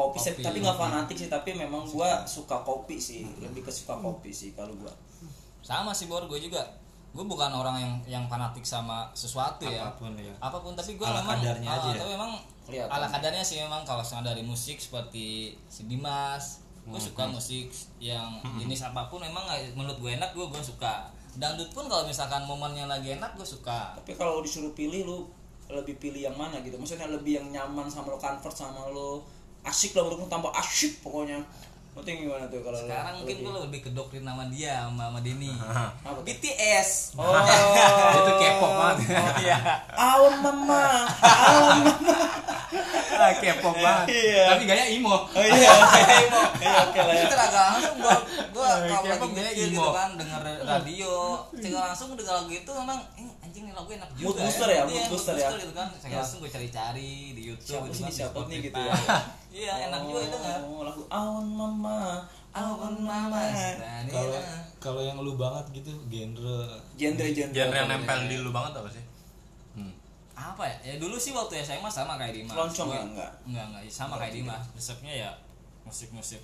[0.00, 0.42] kopi, sih, Kopi.
[0.48, 2.56] tapi nggak fanatik sih tapi memang gue suka.
[2.64, 4.92] kopi sih lebih ke suka kopi sih kalau gue
[5.60, 6.64] sama sih bor gue juga.
[7.10, 9.82] Gue bukan orang yang yang fanatik sama sesuatu ya.
[9.90, 10.32] Apa pun ya.
[10.38, 11.98] apa pun tapi gue Ala memang kadarnya ah, aja ya?
[12.00, 12.32] tapi memang
[12.70, 12.90] Kelihatan.
[12.94, 17.68] ala kadarnya sih memang kalau misalnya dari musik seperti si Dimas gue Hmm, suka musik
[18.00, 19.44] yang jenis apa pun memang
[19.76, 21.12] menurut gue enak gue gue suka.
[21.36, 23.94] Dangdut pun kalau misalkan momennya lagi enak gue suka.
[24.00, 25.18] Tapi kalau disuruh pilih lu
[25.70, 26.74] lebih pilih yang mana gitu?
[26.80, 29.22] Maksudnya lebih yang nyaman sama lo comfort sama lo
[29.62, 31.40] asik lah menurut lu tambah asyik pokoknya.
[31.90, 35.52] Tuh gimana tuh kalau sekarang mungkin gue lebih ke doktrin nama dia sama, sama Denny?
[36.26, 37.28] BTS oh.
[38.24, 39.06] Itu K-pop banget.
[39.44, 39.56] Iya.
[39.92, 41.04] Awan mama.
[41.20, 42.16] Awan mama.
[43.20, 44.06] Ah, K-pop banget.
[44.16, 44.42] Iya.
[44.48, 45.72] tapi gaya imo oh iya.
[46.56, 47.24] Iya oke lah ya.
[47.28, 48.16] Itu agak langsung gua
[48.48, 49.86] gua kalau Kayak lagi mikir gaya gitu emo.
[49.92, 51.12] kan denger radio
[51.52, 54.82] tinggal langsung denger lagu itu memang eh, anjing nih lagu enak juga Mood booster ya,
[54.82, 55.48] mood Iya, booster ya.
[55.52, 55.88] gitu kan.
[55.92, 56.16] Saya Ya.
[56.24, 58.94] langsung gue cari-cari di YouTube Siapa gitu sih kan, ini, siapa nih gitu ya?
[59.60, 62.00] iya enak juga itu kan lagu awan mama
[62.50, 63.36] awan mama.
[63.36, 64.60] Nah, ini Kalau nah.
[64.80, 66.60] kalau yang lu banget gitu genre.
[66.96, 67.52] Genre genre.
[67.52, 69.04] Genre yang nempel di lu banget apa sih?
[70.32, 70.76] Apa ya?
[70.82, 72.56] Ya dulu sih waktu SMA sama kayak Dimas.
[72.56, 73.32] Keroncong Gua- ya, enggak?
[73.44, 73.82] enggak enggak.
[73.92, 74.64] Sama kayak Dimas.
[74.72, 75.30] Resepnya ya
[75.84, 76.40] musik musik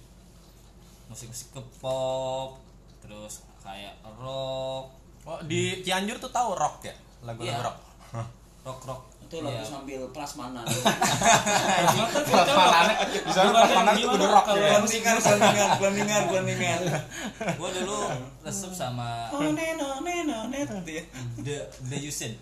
[1.09, 2.61] musik musik ke pop
[3.01, 4.93] terus kayak rock.
[5.25, 6.95] Oh, di Cianjur tuh tahu rock ya?
[7.27, 7.59] Lagu-lagu Iya.
[7.61, 7.79] rock.
[8.63, 9.67] rock rock Itu lagu Iya.
[9.67, 10.63] sambil prasmanan.
[10.71, 10.79] Di
[13.29, 14.45] sana prasmanan tuh kudu rock.
[14.49, 16.79] Pelandingan, pelandingan, pelandingan, pelandingan.
[17.55, 17.99] gua dulu
[18.41, 19.99] resep sama Oh, nena.
[20.49, 21.03] Gitu ya.
[21.39, 22.33] the the Yusin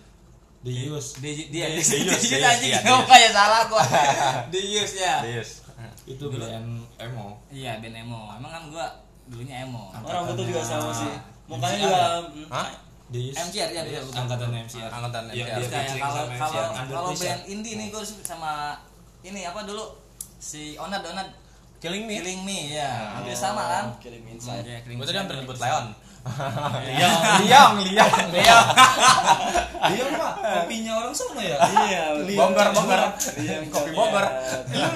[0.61, 3.05] The Use the dia The the The anjing iya, The Gua Yus.
[3.07, 3.81] kayak salah gua
[4.53, 5.49] the Yus ya Yes.
[6.05, 6.45] itu band
[6.95, 8.85] emo iya band emo emang kan gua
[9.25, 11.09] dulunya emo Orang betul juga sama sih.
[11.45, 12.61] Mukanya MCR juga
[13.07, 13.11] ya?
[13.11, 13.13] mm, Hah?
[13.13, 15.59] The Use MCR ya betul betul angkatan MCR Angkatan Iya, MCR.
[15.61, 18.51] featuring kalau kalau MCR, Under kalau band indie nih gue sama
[19.21, 19.85] ini apa dulu
[20.35, 21.29] si Onat Onat
[21.77, 22.17] Killing Me.
[22.17, 24.63] Killing Me ya hampir sama kan Killing Me Inside.
[24.63, 25.85] Iya, Killing Gue tadi hampir nyebut Leon.
[26.25, 27.13] Liang
[27.43, 28.65] Liang, Liang, Liang.
[29.85, 32.01] Liang mah kopinya orang sana ya Iya,
[32.33, 33.01] Bogor, Bogor.
[33.37, 33.95] Iya, Kopi iya.
[33.95, 34.25] Bogor.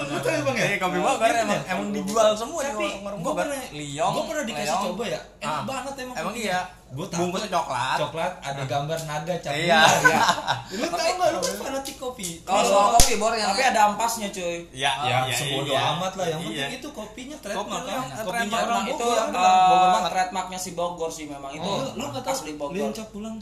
[0.02, 3.22] lu tahu ya bang ya Iya, kopi Bogor emang emang dijual semua di tapi warung
[3.22, 3.46] gue Bogor.
[3.46, 5.62] pernah Liong, gue pernah dikasih coba ya enak Ah.
[5.64, 6.60] banget emang Emang iya.
[6.90, 7.98] Gue tahu Bungkusnya coklat.
[8.00, 9.82] coklat ada gambar naga cap Iya.
[10.04, 10.20] ya.
[10.74, 14.28] lu tau gak lu kan fanatik kopi kalau soal kopi bor yang Tapi ada ampasnya,
[14.30, 14.66] cuy.
[14.72, 15.94] Iya, ya iya, sebodoh iya.
[15.94, 16.50] amat lah yang Iya.
[16.66, 20.10] penting itu kopinya Kopi trademark kan yang kopinya orang itu Bogor uh, Bogor banget.
[20.12, 22.90] trademarknya si Bogor sih memang itu Oh, lu nggak tahu asli Bogor.
[23.10, 23.36] Pulang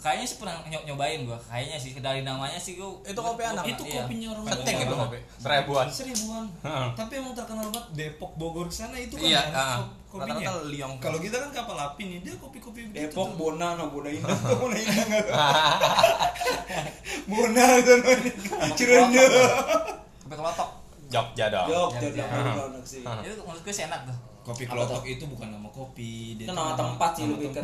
[0.00, 3.64] kayaknya sih pernah ny- nyobain gue kayaknya sih dari namanya sih gue Itu kopi anak.
[3.64, 4.00] itu Iya.
[4.00, 4.80] kopinya orang Bogor.
[4.80, 5.18] itu kopi.
[5.38, 5.86] Seribuan.
[5.86, 6.86] seribuan Heeh.
[6.94, 9.76] tapi emang terkenal banget Depok Bogor sana itu kan Iya, ya, ah.
[9.78, 9.92] kop-
[10.24, 10.94] kopinya Liong.
[10.98, 13.36] kalau kita kan kapal api nih dia kopi-kopi Depok.
[13.36, 15.26] Bona no Bona Indah tuh Bona Indah nggak
[17.26, 17.96] Bona tuh
[18.72, 19.24] Cirenyo
[20.24, 20.70] kopi kelotok
[21.08, 21.66] Jogja dong.
[21.66, 22.24] Iya, iya.
[22.24, 26.34] anak sih itu menurut gue sih enak tuh kopi Apa kelotok itu bukan nama kopi
[26.34, 27.60] dia itu nama tempat sih nama lebih ke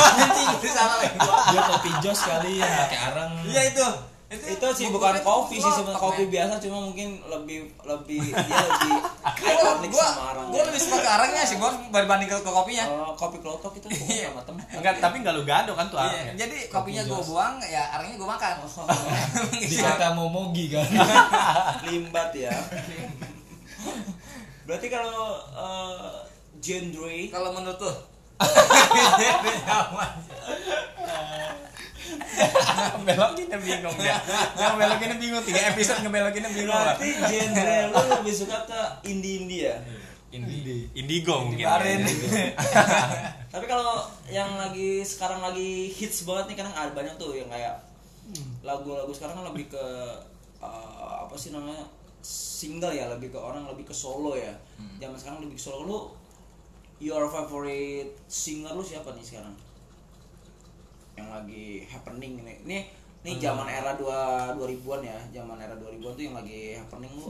[0.56, 1.16] itu salah lagi
[1.50, 3.30] dia kopi jos kali yang pakai arang.
[3.44, 3.86] Iya itu.
[4.30, 8.94] Itu sih bukan kopi sih sebenarnya kopi biasa cuma mungkin lebih lebih dia lebih
[9.42, 12.46] gua ikonik gua, sama orang gua lebih suka ke arangnya sih bor dibanding ke, ke
[12.46, 12.84] kopinya.
[12.86, 14.30] Oh, kopi kelotok itu bukan Iya.
[14.30, 16.32] sama tempat Enggak, tapi enggak lu gado kan tuh Iya, arahnya.
[16.38, 18.52] jadi kopinya gue buang, ya arangnya gue makan.
[19.74, 20.86] dikata momogi kan.
[21.82, 22.54] Limbat ya
[24.70, 26.22] berarti kalau eh,
[26.62, 27.14] genre?
[27.26, 27.96] Kalau menurut tuh,
[33.06, 34.22] belokinnya bingung dia.
[34.54, 38.80] Yang belokinnya bingung tiga episode ngebelokinnya bingung berarti genre lu lebih suka ke
[39.10, 39.42] indie.
[39.42, 39.66] Indie.
[39.66, 39.82] Ya
[40.30, 41.66] Indi, Indigo mungkin.
[41.66, 42.06] Kemarin.
[43.52, 47.82] tapi kalau yang lagi sekarang lagi hits banget nih kadang ada banyak tuh yang kayak
[48.62, 49.84] lagu-lagu sekarang kan lebih ke
[50.62, 51.82] eh, apa sih namanya
[52.22, 54.52] single ya lebih ke orang lebih ke solo ya
[55.00, 55.98] zaman sekarang lebih ke solo lu
[57.00, 59.56] your favorite singer lu siapa nih sekarang
[61.16, 62.78] yang lagi happening nih ini
[63.20, 67.28] ini zaman era dua 2000-an ya zaman era 2000-an tuh yang lagi happening lu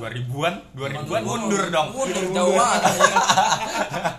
[0.00, 1.92] Dua ribuan, dua ribuan mundur dong.
[1.92, 2.80] Mundur jauh banget.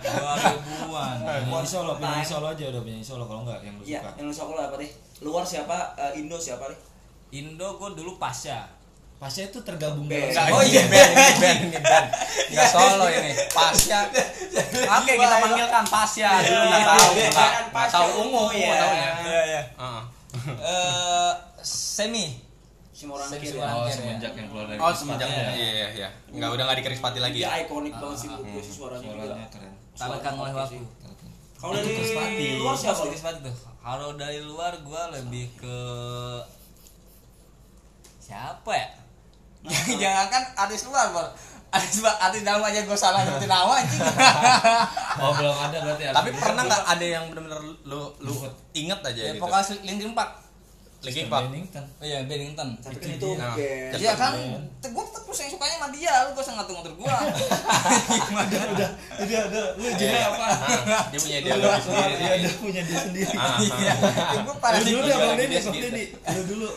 [0.06, 1.16] Dua ribuan.
[1.50, 4.26] penyanyi solo penyanyi solo aja udah penyanyi solo kalau enggak yang lu Iya, suka yang
[4.30, 4.90] lu suka lu apa deh?
[5.26, 5.76] Luar siapa?
[5.98, 6.78] Eh, Indo siapa deh?
[7.34, 8.70] Indo gue dulu pasca.
[9.20, 12.06] Pasnya itu tergabung dalam Oh iya, band, ini band, ini band.
[12.48, 13.32] Enggak solo ini.
[13.52, 14.00] Pasya.
[14.96, 16.30] Oke, kita panggilkan Pasya.
[16.40, 18.72] Dulu enggak tahu, enggak enggak tahu ungu, Iya.
[18.74, 19.10] taunya.
[19.20, 19.62] Iya iya.
[19.76, 20.02] Heeh.
[20.56, 22.26] Eh semi.
[22.90, 23.72] Si Moran Saya Kir bisa ya.
[23.74, 24.38] oh semenjak ya.
[24.40, 25.36] yang keluar dari Oh, semenjak ya.
[25.52, 26.08] iya iya iya.
[26.32, 27.48] Enggak udah enggak dikeris pati lagi ya.
[27.60, 30.80] ikonik banget sih menurut gue sih suaranya suaranya keren Talakan oleh waktu.
[31.56, 33.04] Kalau dari luar siapa?
[33.04, 33.52] Krispati tuh?
[33.78, 35.76] Kalau dari luar gue lebih ke
[38.18, 38.88] siapa ya?
[40.02, 41.28] Jangan kan artis luar, Bor.
[41.70, 44.02] Artis luar, artis dalam aja gue salah nyebutin nama anjing.
[45.22, 48.32] oh belum ada berarti Tapi pernah enggak ada yang benar-benar lu lu
[48.74, 49.42] inget aja ya gitu?
[49.42, 50.49] pokoknya Linkin Park.
[51.00, 51.48] Linkin Park.
[51.48, 51.84] Bennington.
[51.96, 52.68] Oh iya, Bennington.
[52.76, 53.90] Tapi kan itu Nah, band.
[53.90, 54.32] Just Iya kan,
[54.82, 59.40] gue tetep terus yang sukanya sama dia, lu gak usah ngatur-ngatur gue udah udah udah
[59.46, 60.44] udah lu jadi apa?
[60.44, 62.12] Ah, Dia punya ideologi sendiri.
[62.12, 63.34] dia ada punya dia sendiri.
[63.34, 63.94] Ah, Iya,
[64.40, 65.74] gue pada lu dulu deh bang dia bang.
[65.74, 66.68] Deddy lu dulu.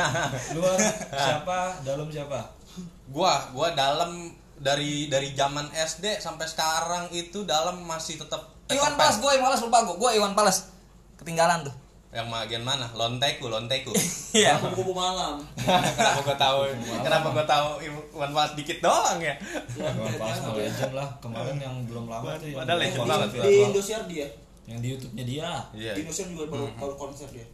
[0.56, 0.76] Luar
[1.10, 2.40] siapa dalam siapa?
[3.06, 9.20] Gua gua dalam dari dari zaman SD sampai sekarang itu dalam masih tetap Iwan Pales,
[9.20, 10.58] gue Iwan Pales lupa gue, gue Iwan Pales
[11.14, 11.74] Ketinggalan tuh
[12.16, 12.88] yang bagian mana?
[12.90, 13.92] Lonteku, Lonteku.
[14.34, 15.36] Iya Kubu malam.
[15.56, 16.58] kenapa gua tahu?
[16.98, 17.68] kenapa gua tahu
[18.10, 19.36] Iwan Fals dikit doang ya?
[19.70, 23.60] Iwan Fals mah legend lah kemarin yang belum lama tuh yang Padahal legend banget, di-
[23.62, 24.28] Indosiar dia.
[24.64, 25.92] yang di YouTube-nya dia Iya.
[25.92, 27.44] Di Indosiar juga baru baru konser dia.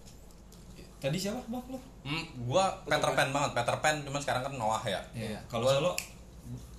[0.96, 4.82] tadi siapa bang lu Hmm, gua Peter Pan banget, Peter Pan cuman sekarang kan Noah
[4.84, 4.98] ya.
[5.12, 5.38] Iya.
[5.44, 5.92] kalau solo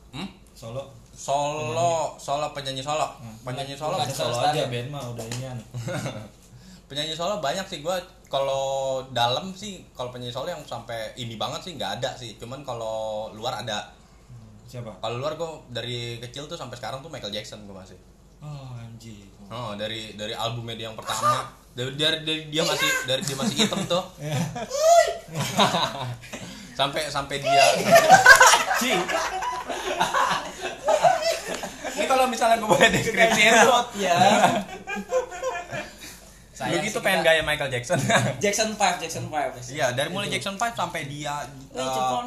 [0.09, 0.27] Hmm?
[0.53, 3.05] solo Solo, solo penyanyi solo.
[3.21, 3.37] Hmm.
[3.43, 5.57] Penyanyi solo Bukan solo aja band mah udah inian
[6.93, 7.97] penyanyi solo banyak sih gua
[8.29, 12.37] kalau dalam sih kalau penyanyi solo yang sampai ini banget sih nggak ada sih.
[12.37, 13.89] Cuman kalau luar ada.
[14.69, 15.01] Siapa?
[15.01, 17.97] Kalau luar gue dari kecil tuh sampai sekarang tuh Michael Jackson gue masih.
[18.45, 21.49] Oh MG oh dari dari albumnya dia yang pertama.
[21.73, 24.05] Dari, dari, dari dia masih dari dia masih hitam tuh.
[26.79, 27.65] Sampai sampai dia
[31.93, 33.81] ini kalau misalnya gue boleh deskripsiin tuh
[36.53, 37.97] ya lu gitu pengen gaya Michael Jackson.
[38.43, 41.41] Jackson 5 Jackson 5 iya dari mulai Jackson 5 sampai dia
[41.73, 42.21] uh,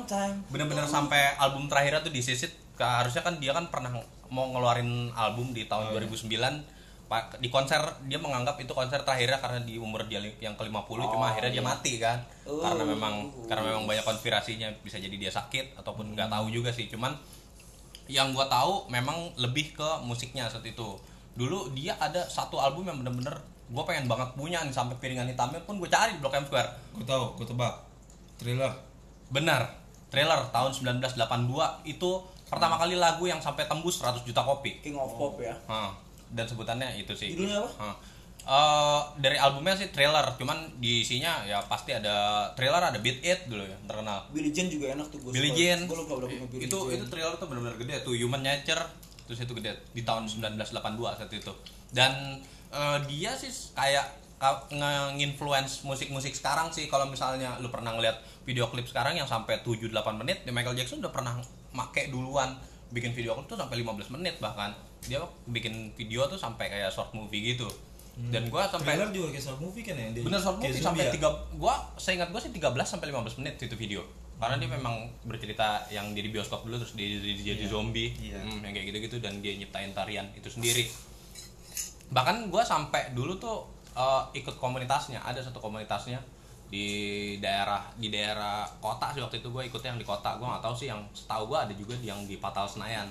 [0.50, 3.94] bener-bener sampai album terakhirnya tuh disisit harusnya kan dia kan pernah
[4.28, 7.78] mau ngeluarin album di tahun 2009 Pak di konser
[8.10, 12.02] dia menganggap itu konser terakhirnya karena di umur dia yang ke-50 cuma akhirnya dia mati
[12.02, 12.18] kan.
[12.42, 16.90] Karena memang karena memang banyak konspirasinya bisa jadi dia sakit ataupun nggak tahu juga sih.
[16.90, 17.14] Cuman
[18.10, 20.98] yang gua tahu memang lebih ke musiknya saat itu.
[21.38, 25.58] Dulu dia ada satu album yang bener-bener gue pengen banget punya nih sampai piringan hitamnya
[25.66, 27.74] pun gue cari di Blok M Square gue tahu gue tebak
[28.38, 28.72] thriller
[29.30, 29.62] Benar.
[30.06, 32.10] Trailer tahun 1982 itu
[32.46, 34.78] pertama kali lagu yang sampai tembus 100 juta kopi.
[34.78, 35.90] King of Pop ya Hah.
[36.30, 37.34] Dan sebutannya itu sih.
[37.34, 37.70] Judulnya apa?
[37.82, 37.96] Hah.
[38.46, 43.50] Eh, dari albumnya sih trailer, cuman di isinya ya pasti ada trailer ada Beat It
[43.50, 44.22] dulu ya terkenal.
[44.30, 46.94] Billie Jean juga enak tuh gue Billie Jean gue lupa udah punya Billie itu Jean
[47.02, 48.86] itu trailer tuh benar-benar gede tuh Human Nature
[49.26, 51.52] terus itu gede di tahun 1982 saat itu
[51.90, 52.38] dan
[52.76, 54.04] eh, dia sih kayak
[54.36, 56.86] ka- nge-influence musik-musik sekarang sih.
[56.86, 61.00] Kalau misalnya lu pernah ngeliat video klip sekarang yang sampai 7-8 menit di Michael Jackson
[61.00, 61.40] udah pernah
[61.72, 62.54] make duluan
[62.88, 64.76] bikin video klip tuh sampai 15 menit bahkan.
[65.02, 67.66] Dia bikin video tuh sampai kayak short movie gitu.
[68.16, 70.08] Dan gua sampai trailer juga kayak short movie kan ya?
[70.10, 71.12] Dia bener short movie sampai ya?
[71.12, 74.00] tiga gua seingat gua sih 13 sampai 15 menit itu video.
[74.36, 77.68] Karena dia memang bercerita yang di bioskop dulu terus dia jadi, jadi Iya.
[77.68, 78.36] zombie Iya.
[78.38, 80.84] Hmm, yang kayak gitu-gitu dan dia nyiptain tarian itu sendiri
[82.10, 83.66] bahkan gua sampai dulu tuh
[83.96, 85.22] eh, ikut komunitasnya.
[85.24, 86.20] Ada satu komunitasnya
[86.66, 86.86] di
[87.38, 89.48] daerah di daerah kota sih waktu itu.
[89.50, 90.34] Gue ikutnya yang di kota.
[90.38, 93.06] Gue nggak tahu sih yang setahu gue ada juga yang di Patal Senayan.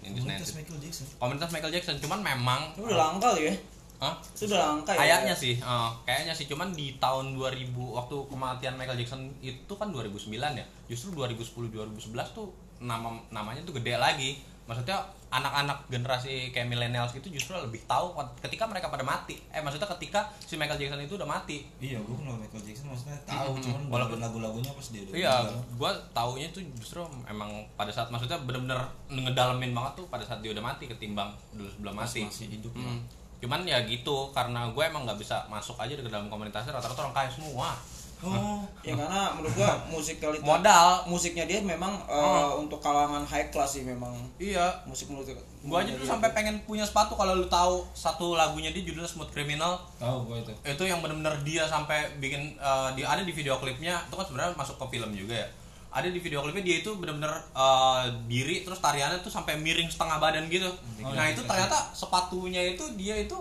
[0.00, 0.40] Yang di Senayan.
[0.40, 1.06] Komunitas Michael Jackson.
[1.20, 1.96] Komunitas Michael Jackson.
[2.00, 3.52] Cuman memang Itu udah langka ya?
[3.98, 4.14] Hah?
[4.14, 4.98] itu udah langka ya?
[5.02, 6.46] Kayaknya sih, eh, kayaknya sih.
[6.46, 10.64] Cuman di tahun 2000 waktu kematian Michael Jackson itu kan 2009 ya.
[10.86, 14.38] Justru 2010 2011 tuh nama namanya tuh gede lagi.
[14.68, 19.40] Maksudnya anak-anak generasi kayak millennials gitu justru lebih tahu ketika mereka pada mati.
[19.48, 21.64] Eh maksudnya ketika si Michael Jackson itu udah mati.
[21.78, 23.64] iya gue kenal Michael Jackson maksudnya tahu Mm-mm.
[23.64, 25.34] cuman Walaupun- lagu-lagunya pas dia udah Iya,
[25.74, 28.76] gua taunya tuh justru emang pada saat maksudnya bener-bener
[29.08, 32.24] ngedalemin banget tuh pada saat dia udah mati ketimbang dulu sebelum Pas mati.
[32.24, 32.84] masih hidup ya.
[32.84, 33.00] Hmm.
[33.38, 37.14] Cuman ya gitu karena gue emang nggak bisa masuk aja ke dalam komunitasnya rata-rata orang
[37.14, 37.72] kaya semua.
[38.18, 41.06] Oh ya karena menurut gua musikalitas Modal.
[41.06, 42.58] musiknya dia memang Oh.
[42.58, 44.10] untuk kalangan high class sih memang.
[44.40, 44.82] Iya.
[44.86, 45.28] musik menurut
[45.62, 45.82] Gua.
[45.82, 49.78] Aja tuh sampai pengen punya sepatu kalau lu tahu satu lagunya dia judulnya Smooth Criminal.
[49.98, 50.52] Tahu gue itu.
[50.64, 53.98] Itu yang bener-bener dia sampai bikin eh, di ada di video klipnya.
[54.06, 55.48] Itu kan sebenarnya masuk ke film juga ya.
[55.88, 60.16] Ada di video klipnya dia itu bener-bener eh, diri terus tariannya tuh sampai miring setengah
[60.18, 60.70] badan gitu.
[61.02, 63.36] Oh, nah iya, itu ternyata sepatunya itu dia itu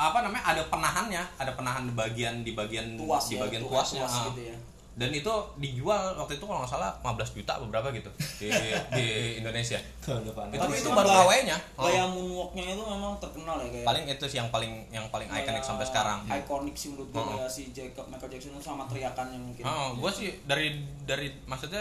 [0.00, 3.92] apa namanya ada penahannya ada penahan di bagian di bagian tuas di ya, bagian tuas,
[3.92, 4.24] tuasnya tuas ah.
[4.32, 4.56] gitu ya.
[5.00, 8.52] Dan itu dijual waktu itu kalau nggak salah 15 juta beberapa gitu di,
[8.92, 9.06] di
[9.40, 9.80] Indonesia.
[9.80, 14.36] Itu Tapi itu baru KW-nya gaya moonwalknya itu memang terkenal ya kayak paling itu sih
[14.42, 16.26] yang paling yang paling ikonik sampai sekarang.
[16.28, 17.28] ikonik sih menurut gua Oh.
[17.38, 19.62] kayak si Jacob Michael Jackson itu sama teriakannya mungkin.
[19.64, 21.80] Oh gue sih dari dari maksudnya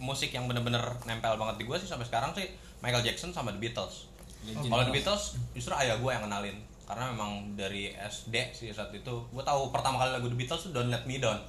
[0.00, 2.46] musik yang bener-bener nempel banget di gue sih sampai sekarang sih
[2.80, 4.08] Michael Jackson sama The Beatles.
[4.46, 4.94] Kalau The.
[4.96, 9.14] Beatles justru ayah gue yang kenalin karena memang dari SD sih saat itu.
[9.34, 11.42] Gue tahu pertama kali lagu The Beatles tuh Don't Let Me Down.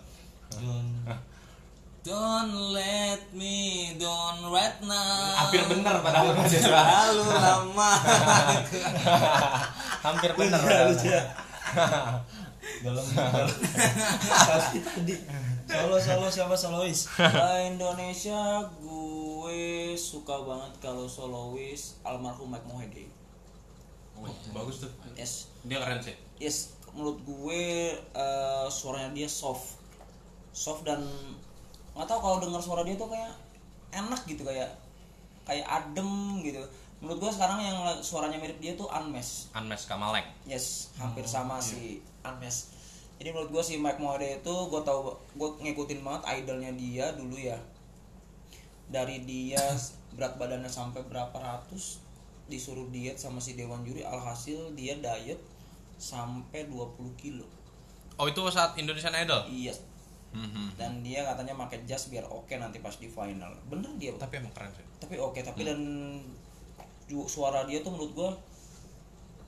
[2.08, 5.44] Don't let me down right now.
[5.44, 7.92] hampir bener padahal Terlalu lama.
[10.08, 10.96] hampir bener padahal.
[12.80, 13.52] dalam tadi.
[15.68, 17.12] Solo solo siapa solois?
[17.68, 23.12] Indonesia gue suka banget kalau solois almarhum Mike Mohede
[24.18, 24.92] Oh, bagus tuh.
[25.14, 25.50] Yes.
[25.66, 26.16] Dia keren sih.
[26.38, 29.78] Yes menurut gue eh, suaranya dia soft.
[30.50, 31.06] Soft dan
[31.94, 33.30] nggak tahu kalau dengar suara dia tuh kayak
[33.94, 34.74] enak gitu kayak
[35.46, 36.62] kayak adem gitu.
[36.98, 39.54] Menurut gue sekarang yang suaranya mirip dia tuh Unmesh.
[39.54, 40.26] Unmesh Kamalek.
[40.50, 42.74] Yes hampir sama si Unmesh.
[43.22, 47.38] Jadi menurut gue si Mike Mohede itu gue tahu gue ngikutin banget idolnya dia dulu
[47.38, 47.58] ya.
[48.90, 49.62] Dari dia
[50.18, 52.02] berat badannya sampai berapa ratus
[52.48, 55.40] disuruh diet sama si Dewan Juri alhasil dia diet
[55.96, 57.44] sampai 20 kilo.
[58.16, 59.46] Oh itu saat Indonesian Idol?
[59.48, 59.76] Iya.
[60.28, 60.76] Mhm.
[60.76, 63.48] dan dia katanya pakai jas biar oke nanti pas di final.
[63.66, 64.84] Bener dia tapi emang keren sih.
[65.00, 65.80] Tapi oke tapi dan
[67.06, 68.30] ju- suara dia tuh menurut gua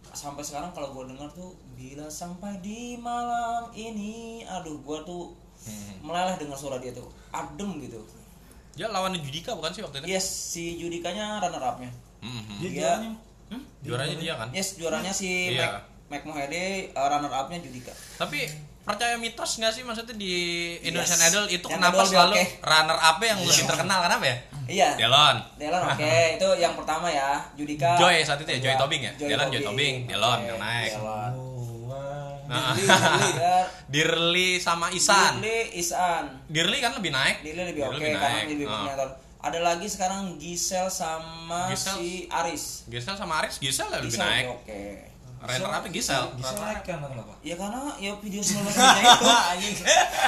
[0.10, 4.42] sampai sekarang kalau gue dengar tuh bila sampai di malam ini.
[4.42, 5.36] Aduh gue tuh
[6.02, 7.06] meleleh dengar suara dia tuh.
[7.30, 8.00] Adem gitu.
[8.74, 10.08] Dia lawan Judika bukan sih waktu itu?
[10.10, 12.54] yes si Judikanya runner upnya Mhm.
[12.58, 13.12] Dia Dia- juaranya
[13.50, 13.64] Hmm?
[13.82, 14.48] Juaranya dia kan.
[14.52, 15.66] yes juaranya si Iya.
[15.66, 18.46] Mac Mac Mohede uh, runner upnya Judika Tapi
[18.80, 20.34] percaya mitos nggak sih maksudnya di
[20.80, 21.30] Indonesian Yes.
[21.30, 22.46] Idol itu Yang kenapa selalu oke.
[22.60, 24.38] runner up yang lebih terkenal kenapa ya?
[24.68, 25.38] iya Delon.
[25.56, 29.12] Delon oke itu yang pertama ya Judika Joy saat itu ya, Joy Kedua, Tobing ya?
[29.16, 30.92] Delon, Joy Tobing, Delon yang naik.
[30.92, 31.34] Delon.
[32.46, 33.58] Nah, Dirli, Dirli, ya.
[33.88, 35.38] Dirli sama Isan.
[35.38, 37.42] Dirli, Isan Dirli kan lebih naik.
[37.42, 39.10] Dirli lebih oke Dirli karena lebih Ah.
[39.40, 41.96] Ada lagi sekarang Gisel sama Gisel.
[41.96, 44.46] si Aris Gisel sama Aris, Gisel lebih Gisel naik.
[44.50, 44.82] oke
[45.40, 46.36] Runner up Gisel.
[46.36, 47.32] Bisa naik kan kenapa?
[47.40, 49.76] ya karena ya video 19 menitnya itu anjing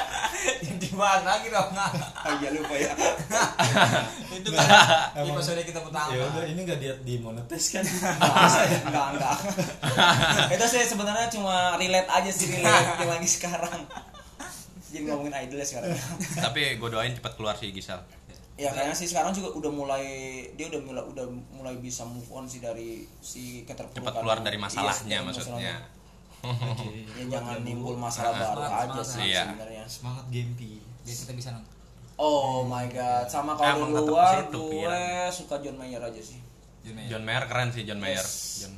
[0.63, 1.91] yang dibahas lagi dong ah
[2.39, 2.91] ya lupa ya
[4.39, 4.67] itu kan
[5.19, 7.83] episode kita pertama Ya udah ini nggak dia dimonetis kan?
[7.83, 9.35] enggak enggak
[10.49, 13.79] itu sih sebenarnya cuma relate aja sih relate yang lagi sekarang
[14.87, 15.91] jadi ngomongin idol ya sekarang
[16.35, 17.99] Tapi gue doain cepat keluar sih Gisel.
[18.61, 20.05] Ya kayaknya sih sekarang juga udah mulai
[20.53, 24.53] dia udah mulai udah mulai bisa move on sih dari si keterpurukan Cepat keluar dari
[24.53, 25.57] Iya, masalahnya dari maksudnya.
[25.57, 25.75] masalahnya.
[27.17, 29.05] ya jangan nimbul masalah baru Semangat, aja semangat.
[29.07, 29.43] sih Iya.
[29.47, 30.71] sebenarnya Semangat Gempi.
[31.01, 31.73] biar kita bisa nonton
[32.15, 36.37] oh my god sama kalau Emang di tetep luar gue suka John Mayer aja sih
[36.81, 37.09] Juni ya.
[37.11, 38.17] John Mayer keren sih John Mayer.
[38.17, 38.61] Yes.
[38.61, 38.73] John,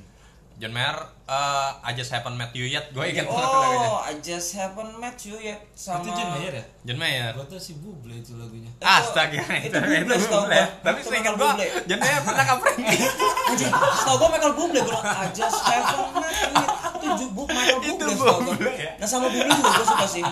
[0.61, 2.93] John Mayer eh I just haven't met you yet.
[2.93, 3.87] Gue lagunya.
[3.89, 6.65] oh I just haven't met you yet sama Itu John Mayer ya?
[6.85, 7.31] John Mayer.
[7.33, 8.69] Gua tuh si Buble itu lagunya.
[8.79, 10.55] Astaga, itu itu itu Buble setahu Buble.
[10.55, 10.67] gua.
[10.85, 11.49] Tapi Itu seingat gue.
[11.89, 12.71] John Mayer pernah cover.
[13.51, 16.71] Anjing, setahu gue Michael Bublé gue I just haven't met you yet
[17.03, 17.79] itu jubuk Michael
[18.15, 18.91] setahu gue ya?
[18.95, 20.23] nah sama Bublé juga gue suka sih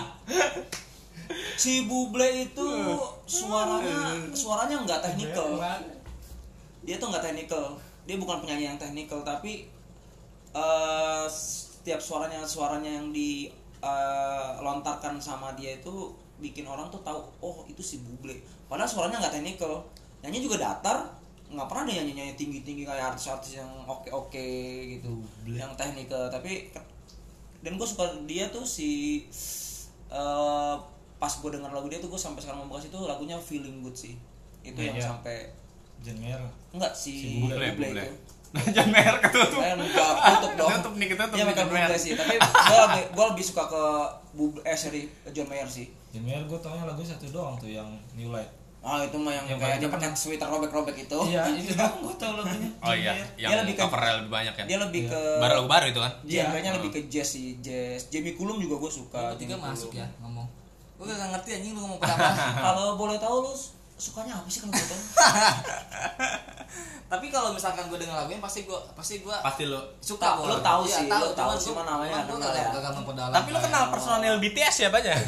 [1.60, 2.68] si Bublé itu
[3.28, 5.60] suaranya suaranya nggak technical
[6.82, 9.68] dia tuh nggak technical dia bukan penyanyi yang technical tapi
[10.52, 17.80] eh, setiap suaranya suaranya yang dilontarkan sama dia itu bikin orang tuh tahu oh itu
[17.80, 19.82] si Bublé padahal suaranya nggak technical
[20.22, 20.98] nyanyi juga datar
[21.52, 24.46] nggak pernah ada nyanyi nyanyi tinggi tinggi kayak artis-artis yang oke oke
[24.88, 25.10] gitu
[25.42, 25.58] Bublé.
[25.60, 26.70] yang technical tapi
[27.62, 29.22] dan gue suka dia tuh si
[30.10, 30.74] eh,
[31.18, 34.18] pas gue denger lagu dia tuh gue sampai sekarang membekas itu lagunya feeling good sih
[34.62, 35.06] itu yang Iya.
[35.14, 35.36] sampai
[36.02, 36.42] Mayer.
[36.74, 38.02] Enggak si, Si Bublé, Bublé Bublé.
[38.02, 38.31] itu.
[38.52, 39.58] John Mayer ketutup.
[39.58, 40.68] Saya enggak tutup dong.
[40.74, 41.88] Tutup nih, ketutup Iya nih, Michael John Mayer.
[41.88, 43.82] Bublé sih, tapi gua lebih gua lebih suka ke
[44.32, 45.86] Bublé eh sorry John Mayer sih.
[46.10, 48.48] John Mayer gue taunya lagu satu doang tuh yang New Light.
[48.78, 51.18] Ah itu mah yang, Yang kayak dia pakai sweater robek-robek itu.
[51.24, 52.68] Iya, itu doang gue tau lagunya.
[52.78, 54.64] Oh iya, yang Dia lebih ke- covernya lebih banyak kan.
[54.66, 56.12] Dia lebih ke Baru lagu baru itu kan.
[56.22, 56.72] Iya, Iya.
[56.74, 58.10] lebih ke jazz sih, jazz.
[58.10, 59.22] Jamie Cullum juga gue suka.
[59.28, 60.44] Lu tiga Jamie masuk ya ngomong
[60.92, 63.50] gue gak ngerti anjing lu ngomong apa Kalau boleh tahu lu
[64.02, 64.96] sukanya apa sih kalau gitu?
[67.06, 69.76] tapi kalau misalkan gue denger lagunya pasti gue pasti gue Pasti lu.
[70.00, 70.48] suka Tahu- gua.
[70.48, 72.68] lu tahu Iya, sih, lu tahu gua- mana namanya, kenal gak ya.
[72.72, 73.90] gak memperdalam Tapi lu kayak kenal lo.
[73.92, 75.12] personil BTS ya banyak.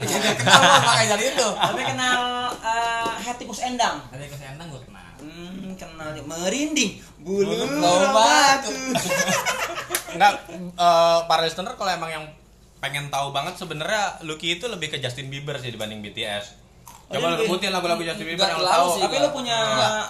[0.00, 2.20] Iya, dia kenal lo makanya dari itu Tapi kenal
[2.56, 3.96] eh Hetikus Endang.
[4.06, 8.70] ada yang kesendang gue kenal Hmm, kenal merinding bulu Bulu batu.
[10.10, 10.32] Enggak
[10.78, 12.24] eh, para listener kalau emang yang
[12.78, 16.59] pengen tahu banget sebenarnya Lucky itu lebih ke Justin Bieber sih dibanding BTS.
[17.10, 18.86] Oh, Coba dia lu lebih- sebutin lagu-lagu Justin Bieber Nggak yang lu tahu.
[18.88, 19.02] sih.
[19.02, 19.58] Tapi lu punya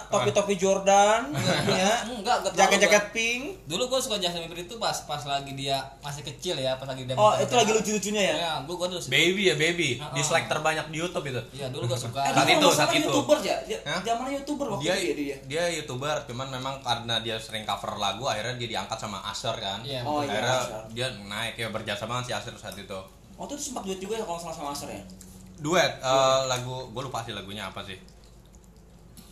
[0.06, 3.42] topi-topi Jordan, punya enggak gak jaket-jaket pink.
[3.64, 7.02] dulu gue suka Justin Bieber itu pas pas lagi dia masih kecil ya pas lagi
[7.02, 8.34] dia Oh, itu lagi lucu-lucunya ya?
[8.36, 11.40] ya gue gue dulu suka Baby ya baby, dislike terbanyak di YouTube itu.
[11.52, 13.08] iya dulu gue suka Eh, Saat itu, saat salah itu.
[13.08, 13.56] YouTuber ya?
[13.64, 14.00] Dia, Hah?
[14.02, 15.36] zamannya YouTuber waktu Dia itu ya dia.
[15.46, 19.80] dia YouTuber, cuman memang karena dia sering cover lagu akhirnya dia diangkat sama Asher kan.
[19.80, 20.58] Iya, Oh, iya, akhirnya
[20.90, 23.00] dia naik ya berjasa banget si Asher saat itu.
[23.34, 25.00] Waktu itu sempat duet juga ya kalau salah sama Aser ya?
[25.60, 27.96] Duet eh, lagu gue lupa sih lagunya apa sih.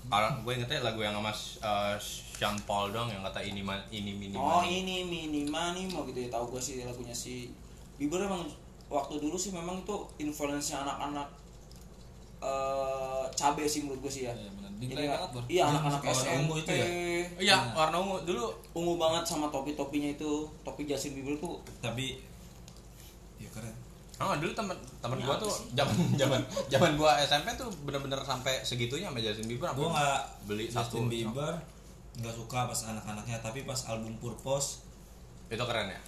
[0.06, 4.12] Kalau gue ingetnya lagu yang sama eh, Sean Paul dong yang kata ini ma- ini
[4.12, 4.40] minimal.
[4.40, 7.50] Oh ini mini mani mau gitu ya tahu gue sih lagunya si
[7.96, 8.46] Bieber emang
[8.86, 11.28] waktu dulu sih memang itu influence anak-anak
[12.38, 14.32] eh cabe sih menurut gue sih ya.
[14.32, 14.50] Iya.
[14.78, 15.42] Jadi banget, Bor.
[15.50, 16.38] Iya anak-anak Warna SMP.
[16.38, 16.86] ungu itu ya?
[17.36, 20.30] Iya, warna ungu dulu Ungu banget sama topi-topinya itu
[20.62, 22.22] topi Justin Bieber tuh Tapi
[23.36, 23.74] ya keren.
[24.18, 29.06] Oh dulu temen temen gua tuh zaman zaman zaman gua SMP tuh bener-bener sampai segitunya
[29.06, 29.70] sama Justin Bieber.
[29.72, 31.06] Gue nggak beli Justin satu.
[31.06, 31.54] Bieber
[32.18, 34.82] nggak suka pas anak-anaknya tapi pas album Purpose
[35.46, 36.00] Itu keren ya.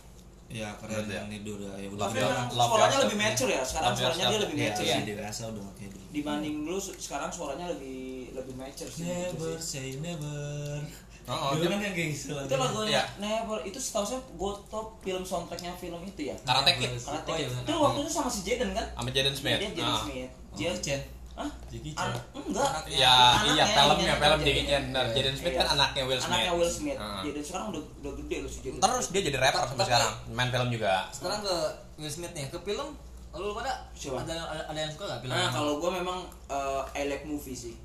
[0.51, 1.23] ya keren Bener ya?
[1.23, 2.19] yang itu udah ya udah tapi
[2.51, 4.95] suaranya lebih mature ya sekarang Love suaranya dia lebih ya, mature ya.
[4.99, 7.99] sih dewasa udah kayak dibanding dulu sekarang suaranya lebih
[8.35, 9.63] lebih mature sih gue never sih.
[9.63, 10.83] say never
[11.31, 12.91] Oh, Dulu kan yang kayak gitu itu lagunya.
[12.91, 13.03] Iya.
[13.17, 17.37] Never itu setahu saya gue top film soundtracknya film itu ya Karate Kid Karate Oh,
[17.37, 17.63] iya, Kid.
[17.63, 19.57] itu waktu itu sama si Jaden kan sama Jaden Smith.
[19.57, 20.01] dia Jaden Ah.
[20.01, 21.01] Smith dia dia Chen
[21.31, 21.49] Hah?
[21.67, 22.05] Jackie Chan.
[22.05, 22.71] An- enggak.
[22.91, 23.17] Ya,
[23.49, 24.45] iya filmnya film Jaden.
[24.45, 24.83] Jackie Chan.
[24.85, 25.15] Benar, Iya.
[25.17, 25.61] Jaden Smith Iya.
[25.61, 26.29] kan anaknya Will Smith.
[26.29, 26.99] Anaknya Will Smith.
[26.99, 27.21] Heeh.
[27.25, 28.81] Jaden sekarang udah udah gede loh si Jaden.
[28.81, 30.95] Terus dia jadi rapper sampai sekarang, main film juga.
[31.11, 31.55] sekarang ke
[31.97, 32.89] Will Smith nih ke film
[33.31, 34.21] lu pada Siapa?
[34.21, 36.19] ada ada, ada yang suka gak film Nah, kalau gue memang
[36.51, 37.79] uh, I like movie sih.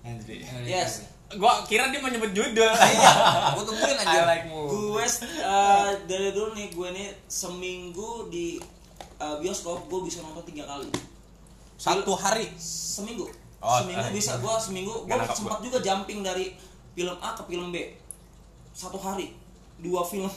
[0.00, 0.40] Andre.
[0.64, 1.04] Yes.
[1.36, 2.72] Gua kira dia mau nyebut judul.
[3.56, 4.44] gue tungguin aja I like.
[4.48, 5.04] Gue
[5.44, 8.56] uh, dari dulu nih gue nih seminggu di
[9.20, 10.88] uh, bioskop gue bisa nonton tiga kali.
[11.76, 12.48] Satu hari.
[12.56, 13.28] Seminggu.
[13.60, 14.14] Oh, seminggu eh.
[14.16, 16.56] bisa gue seminggu gue sempat juga jumping dari
[16.96, 17.92] film A ke film B.
[18.72, 19.36] Satu hari
[19.84, 20.32] dua film.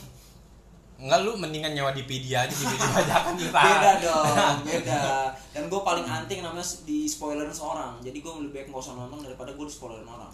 [1.00, 3.58] Enggak lu mendingan nyawa di Pedia aja di Pedia bajakan kita.
[3.58, 5.02] beda dong beda
[5.50, 8.94] dan gue paling anti yang namanya di spoilerin seorang jadi gue lebih baik nggak usah
[8.94, 10.30] nonton daripada gue di spoilerin orang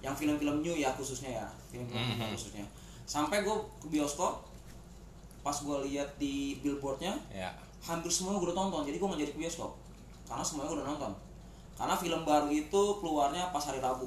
[0.00, 2.32] yang film-film new ya khususnya ya film-film new Mhm.
[2.32, 2.64] khususnya
[3.04, 4.40] sampai gue ke bioskop
[5.40, 7.48] pas gue lihat di billboardnya Ya.
[7.80, 9.72] hampir semua gue udah tonton jadi gue nggak jadi ke bioskop
[10.24, 11.12] karena semuanya gue udah nonton
[11.74, 14.04] karena film baru itu keluarnya pas hari Rabu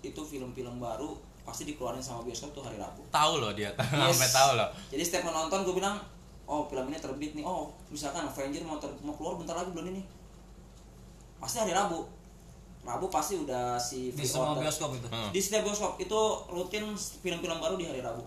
[0.00, 1.12] itu film-film baru
[1.42, 4.14] pasti dikeluarin sama bioskop tuh hari Rabu Tahu loh dia, Yes.
[4.14, 4.68] sampai tahu loh.
[4.88, 5.98] jadi setiap mau nonton gue bilang,
[6.44, 7.42] oh film ini terbit nih.
[7.42, 10.02] Oh misalkan Avenger mau ter- mau keluar bentar lagi bulan ini.
[11.36, 12.06] Pasti hari Rabu.
[12.82, 14.66] Rabu pasti udah si di semua order.
[14.66, 15.30] bioskop itu Hmm.
[15.30, 16.20] Di setiap bioskop itu
[16.50, 18.26] rutin film-film baru di hari Rabu.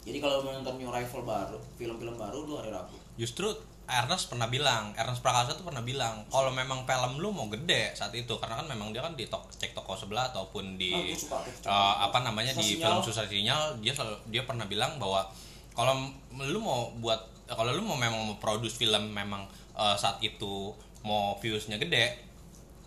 [0.00, 2.96] Jadi kalau mau nonton new arrival baru, film-film baru lu hari Rabu.
[3.16, 3.52] Justru
[3.86, 8.10] Ernest pernah bilang, Ernest Prakasa tuh pernah bilang, kalau memang film lu mau gede saat
[8.10, 11.14] itu, karena kan memang dia kan di tok, cek toko sebelah ataupun di Ah, gua
[11.14, 11.70] suka suka.
[11.70, 12.82] eh, apa namanya Susah di sinyal.
[12.82, 15.22] film susah sinyal, dia selalu, dia pernah bilang bahwa
[15.70, 20.74] kalau lu mau buat kalau lu mau memang mau produce film memang eh, saat itu
[21.02, 22.25] mau viewsnya gede,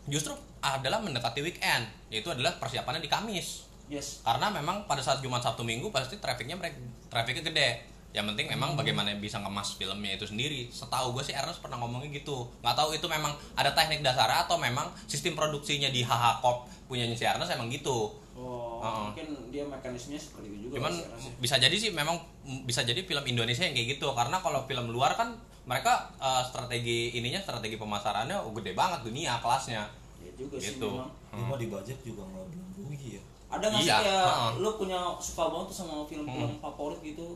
[0.10, 4.22] justru adalah mendekati weekend, yaitu adalah persiapannya di Kamis Yes.
[4.22, 7.70] karena memang pada saat Jumat Sabtu Minggu pasti trafficnya mereka trafficnya gede
[8.10, 8.78] yang penting memang Hmm.
[8.78, 12.90] bagaimana bisa ngemas filmnya itu sendiri setahu gue sih Ernest pernah ngomongnya gitu nggak tahu
[12.92, 17.50] itu memang ada teknik dasar atau memang sistem produksinya di HH Corp punyanya si Ernest
[17.50, 19.04] emang gitu Oh, Heeh.
[19.12, 20.80] mungkin dia mekanismenya seperti itu juga.
[20.80, 21.32] cuman sih, rasanya.
[21.38, 22.16] bisa jadi sih memang
[22.64, 25.36] bisa jadi film Indonesia yang kayak gitu karena kalau film luar kan
[25.66, 29.84] mereka eh, strategi ininya strategi pemasarannya oh, gede banget dunia kelasnya
[30.40, 31.12] juga sih gitu memang.
[31.30, 33.24] Cuma dibajak juga nggak belum rugi ya.
[33.50, 34.52] Ada nggak Iya, sih ya heeh.
[34.58, 37.36] lu punya suka banget tuh sama film-film favorit gitu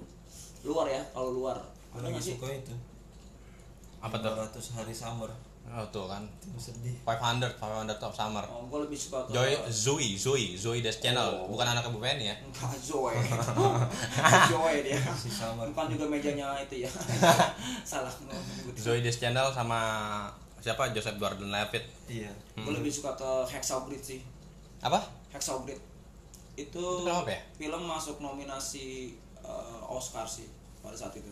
[0.63, 1.57] luar ya kalau luar
[1.91, 2.33] ada nggak sih?
[2.33, 2.73] suka itu.
[3.97, 5.31] apa tuh 200 hari summer.
[5.65, 6.91] oh, tuh kan Itu sedih.
[7.01, 11.23] 500 500 of summer Oh, gue lebih suka ke Joy Zoe Zoe Zoe Des Channel
[11.39, 11.47] Oh.
[11.47, 13.15] bukan anak ibu Penny ya Enggak, Zoe
[14.51, 15.63] Zoe dia Si summer.
[15.65, 16.91] Bukan juga mejanya itu ya
[17.89, 19.81] Salah ngomong Zoe Des Channel sama
[20.63, 20.87] siapa?
[20.89, 21.83] Joseph Gordon-Levitt.
[22.07, 22.31] Iya.
[22.55, 24.23] Gue lebih suka ke Hacksaw Grid sih.
[24.79, 25.03] Apa?
[25.29, 25.79] Hacksaw Grid
[26.55, 27.41] Itu Itu film apa ya?
[27.53, 30.47] film masuk nominasi eh, Oscar sih
[30.79, 31.27] pada saat itu.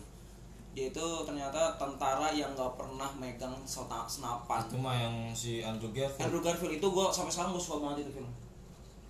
[0.72, 4.60] Dia itu ternyata tentara yang nggak pernah megang sena- senapan.
[4.62, 6.22] Itu mah yang si Andrew Garfield.
[6.22, 8.28] Andrew Garfield itu gue sampai sekarang gue suka banget itu film.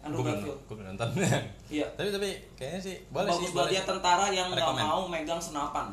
[0.01, 0.59] Andrew belum Garfield.
[0.61, 1.09] gue nonton.
[1.71, 1.87] Iya.
[1.95, 4.83] Tapi tapi kayaknya sih boleh bagus sih banget boleh dia tentara yang Rekomen.
[4.85, 5.87] mau megang senapan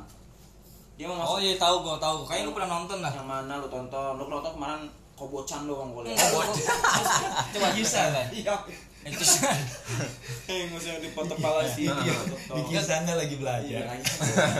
[1.00, 1.47] dia mau oh masuk.
[1.47, 2.18] iya tahu gue tahu.
[2.28, 4.20] Kayaknya lu pernah nonton lah yang mana lu tonton?
[4.20, 4.84] Lu nonton kemarin
[5.16, 6.20] kobocan doang gue lihat.
[7.56, 8.52] Coba bisa kan iya.
[9.08, 9.24] Itu
[10.52, 12.20] eh nggak usah dipoto kepala sih dia
[12.52, 13.82] Di kisahnya lagi iya belajar.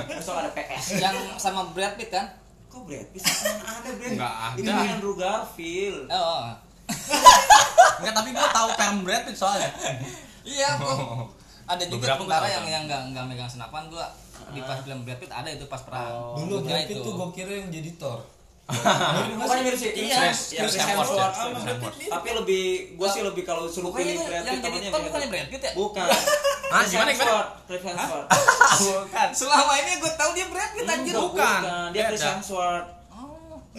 [0.07, 2.31] besok ada PS yang sama Brad Pitt kan?
[2.71, 4.33] Kok Brad Pitt mana ada Brad Nggak
[4.63, 4.83] itu ada.
[4.95, 6.07] Andrew Garfield.
[6.07, 6.43] Oh, oh.
[7.99, 9.69] enggak tapi gue tahu film Brad Pitt soalnya.
[10.47, 11.27] Iya gua
[11.69, 12.71] ada juga Beberapa tentara yang kan.
[12.71, 14.07] yang nggak nggak megang senapan gua
[14.49, 16.37] di pas film Brad Pitt ada itu pas perang Oh.
[16.37, 18.19] Dulu Gua kira Brad Pitt tuh gue kira yang jadi Thor.
[18.69, 20.29] bukan mirip sih Iya.
[20.29, 21.37] Chris ya Chris Hemsworth
[22.07, 25.01] tapi lebih gue sih lebih kalau suruh pilih itu Brad yang Pitt jadi namanya Thor
[25.01, 25.29] Brad Pitt.
[25.31, 26.05] Brad Pitt ya bukan
[26.69, 27.17] Ah, Chris gimana, gimana?
[27.25, 27.49] Hemsworth.
[27.65, 28.27] Chris Hemsworth
[28.83, 31.59] bukan selama ini gue tahu dia Brad Pitt anjir bukan.
[31.89, 32.21] dia Chris.
[32.21, 32.87] Hemsworth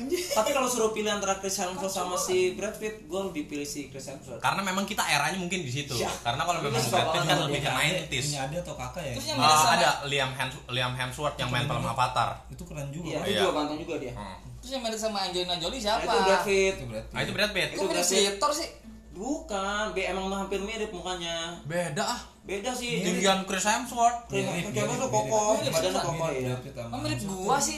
[0.39, 3.87] tapi kalau suruh pilih antara Chris Hemsworth sama si Brad Pitt gue lebih pilih si
[3.87, 6.09] Chris Hemsworth karena memang kita eranya mungkin di situ Iya.
[6.21, 7.79] karena kalau memang suka Brad Pitt kan lebih ke dia.
[8.07, 9.15] 90s Ini ada atau kakak ya?
[9.15, 12.89] Terus yang Ah, sama ada Liam Hems- Liam Hemsworth yang main film Avatar Itu keren
[12.89, 13.07] juga.
[13.07, 13.41] iya itu Iya.
[13.43, 14.39] juga ganteng juga dia Hmm.
[14.57, 17.11] terus yang mirip sama Angelina Jolie Nah, siapa itu Brad Pitt Itu berarti.
[17.11, 18.35] nah itu Brad Pitt Itu mirip Brad Pitt.
[18.37, 18.69] Thor sih
[19.11, 24.73] bukan dia emang hampir mirip mukanya beda ah beda sih tinggian Chris Hemsworth Chris Hemsworth
[24.73, 25.13] mirip, tuh mirip.
[25.13, 27.35] kokoh Mirip, badannya kokoh ya Brad Pitt oh mirip Hemsworth.
[27.35, 27.45] iya.
[27.45, 27.77] gua sih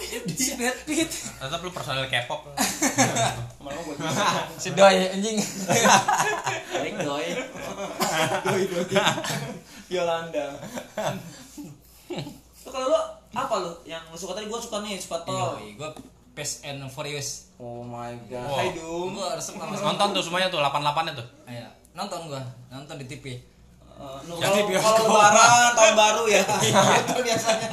[0.00, 2.48] ih siapa si Brad Pitt tetap lu personel K-pop.
[4.62, 5.38] Si Doi anjing.
[6.74, 7.28] Baik doi.
[8.46, 8.94] Doi doi.
[9.90, 10.46] Yolanda.
[12.62, 13.00] Tuh kalau lu
[13.32, 14.46] apa lu yang lu suka tadi?
[14.46, 15.90] Gue suka nih suka Thor Yoi, gua
[16.32, 17.52] Fast and Furious.
[17.60, 18.48] Oh my god.
[18.48, 18.56] Wow.
[18.56, 19.10] Hai Dung.
[19.14, 21.26] Gua sama nonton tuh semuanya tuh 88 nya tuh.
[21.44, 22.42] Iya, nonton gua.
[22.72, 23.51] Nonton di TV
[24.22, 24.94] Di kalau bioskop.
[24.98, 26.42] kalau lebaran tahun baru ya
[27.02, 27.68] itu biasanya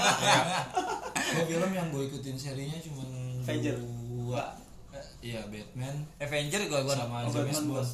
[1.30, 3.04] Gue film yang gue ikutin serinya cuma
[3.42, 3.76] Avenger.
[3.78, 4.44] dua
[5.20, 7.90] iya Batman Avenger gua gua sama Oh, James Batman Bond.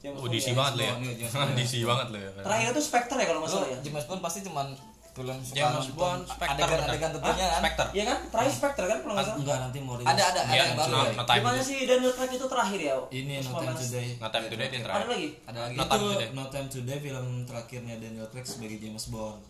[0.00, 0.54] James Oh, DC ya.
[0.54, 0.94] banget lo ya.
[0.98, 1.28] Iya.
[1.58, 2.30] DC banget lo ya.
[2.38, 3.78] Terakhir itu Spectre ya kalau nggak Lu salah ya.
[3.80, 4.66] James Bond pasti cuman
[5.10, 6.54] film suka James nonton Bond, Spectre.
[6.56, 7.88] adegan adegan tentunya kan Spectre.
[7.90, 8.18] Iya kan?
[8.28, 9.38] Terakhir Spectre kan kalau nggak salah.
[9.38, 11.10] enggak nanti mau ada ada ada Iya, yang baru no, ya.
[11.12, 12.94] no time Gimana sih Daniel Craig itu terakhir ya?
[13.10, 13.50] ini No.
[13.52, 15.06] Time Today No time today Ada terakhir.
[15.08, 15.28] lagi?
[15.44, 16.28] ada lagi No itu Time Today.
[16.30, 19.40] No Time Today film terakhirnya Daniel Craig sebagai James Bond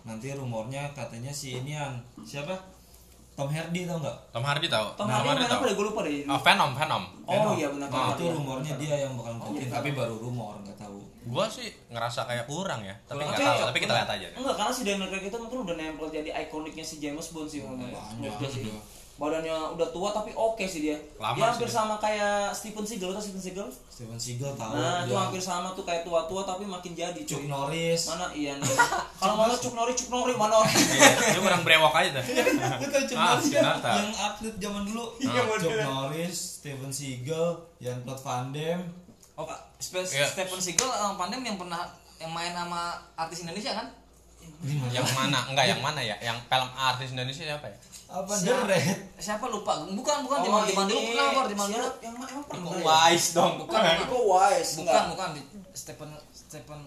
[0.00, 1.92] nanti rumornya katanya si ini yang
[2.22, 2.54] siapa
[3.38, 4.86] Tom Hardy tau nggak Tom Hardy tahu.
[4.98, 5.54] Tom Hardy main tahu.
[5.54, 5.74] apa deh?
[5.78, 6.26] Gue lupa deh.
[6.26, 7.02] Oh, Venom, Venom.
[7.22, 8.34] Oh iya benar nah, itu Hardy.
[8.34, 12.80] rumornya dia yang bakal ngikutin tapi baru rumor nggak tahu Gua sih ngerasa kayak kurang
[12.82, 13.58] ya, tapi nggak Oke, tahu.
[13.68, 14.26] Tapi kita lihat aja.
[14.32, 17.60] Enggak, karena si Daniel Craig itu mungkin udah nempel jadi ikoniknya si James Bond sih
[17.60, 18.64] Banyak, gue sih.
[18.64, 18.80] udah.
[19.18, 20.94] Badannya udah tua tapi oke sih dia.
[21.18, 23.66] Lama dia hampir sih sama kayak Stephen Seagal atau Stephen Seagal?
[23.90, 27.42] Steven Seagal tahu Nah, itu hampir sama tuh kayak tua-tua tapi makin jadi Chuck.
[27.44, 28.76] Norris Mana iya nih.
[29.20, 30.62] Kalau mana Cuk Nori, Cuk Nori mana?
[30.62, 32.24] Iya, Dia kurang brewok aja tuh.
[32.78, 35.74] Lu tau Chuck Ah, Norris yang atlet zaman dulu Iya, Chuck.
[35.82, 37.48] Norris Steven Seagal
[37.82, 38.86] Jan Claude Van Damme
[39.34, 40.26] oh Pak, Iya.
[40.30, 41.82] Stephen Seagal orang pandem yang pernah
[42.16, 43.86] yang main sama artis Indonesia kan
[44.88, 45.42] Yang mana?
[45.44, 46.14] Enggak, yang mana ya?
[46.18, 47.76] Yang film artis Indonesia siapa ya?
[48.08, 48.32] Apa
[48.64, 52.00] Red siapa lupa bukan bukan zaman zaman dulu pernah kok zaman dulu Siapa?
[52.00, 52.32] Yang mana?
[52.32, 52.88] Emang pernah Iko ya?
[52.88, 53.52] Wise dong.
[53.60, 54.72] bukan bukan Iko Wise.
[54.80, 55.42] bukan bukan di
[55.76, 56.80] Stephen Stephen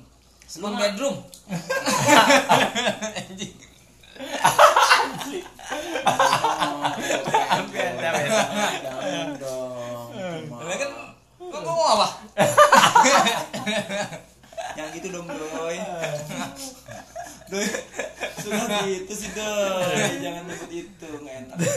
[0.50, 1.16] sebelum bedroom
[3.22, 3.54] Anjing.
[6.02, 6.84] Oh,
[8.18, 8.42] ya?
[8.82, 10.10] Jangan dong.
[10.82, 10.90] Kan
[11.52, 12.08] kok ngomong apa
[14.74, 15.78] Yang gitu dong, Doy.
[17.52, 17.68] Doy.
[18.38, 20.20] Sudah gitu sih, Doy.
[20.20, 21.58] Jangan nyebut itu, nggak enak.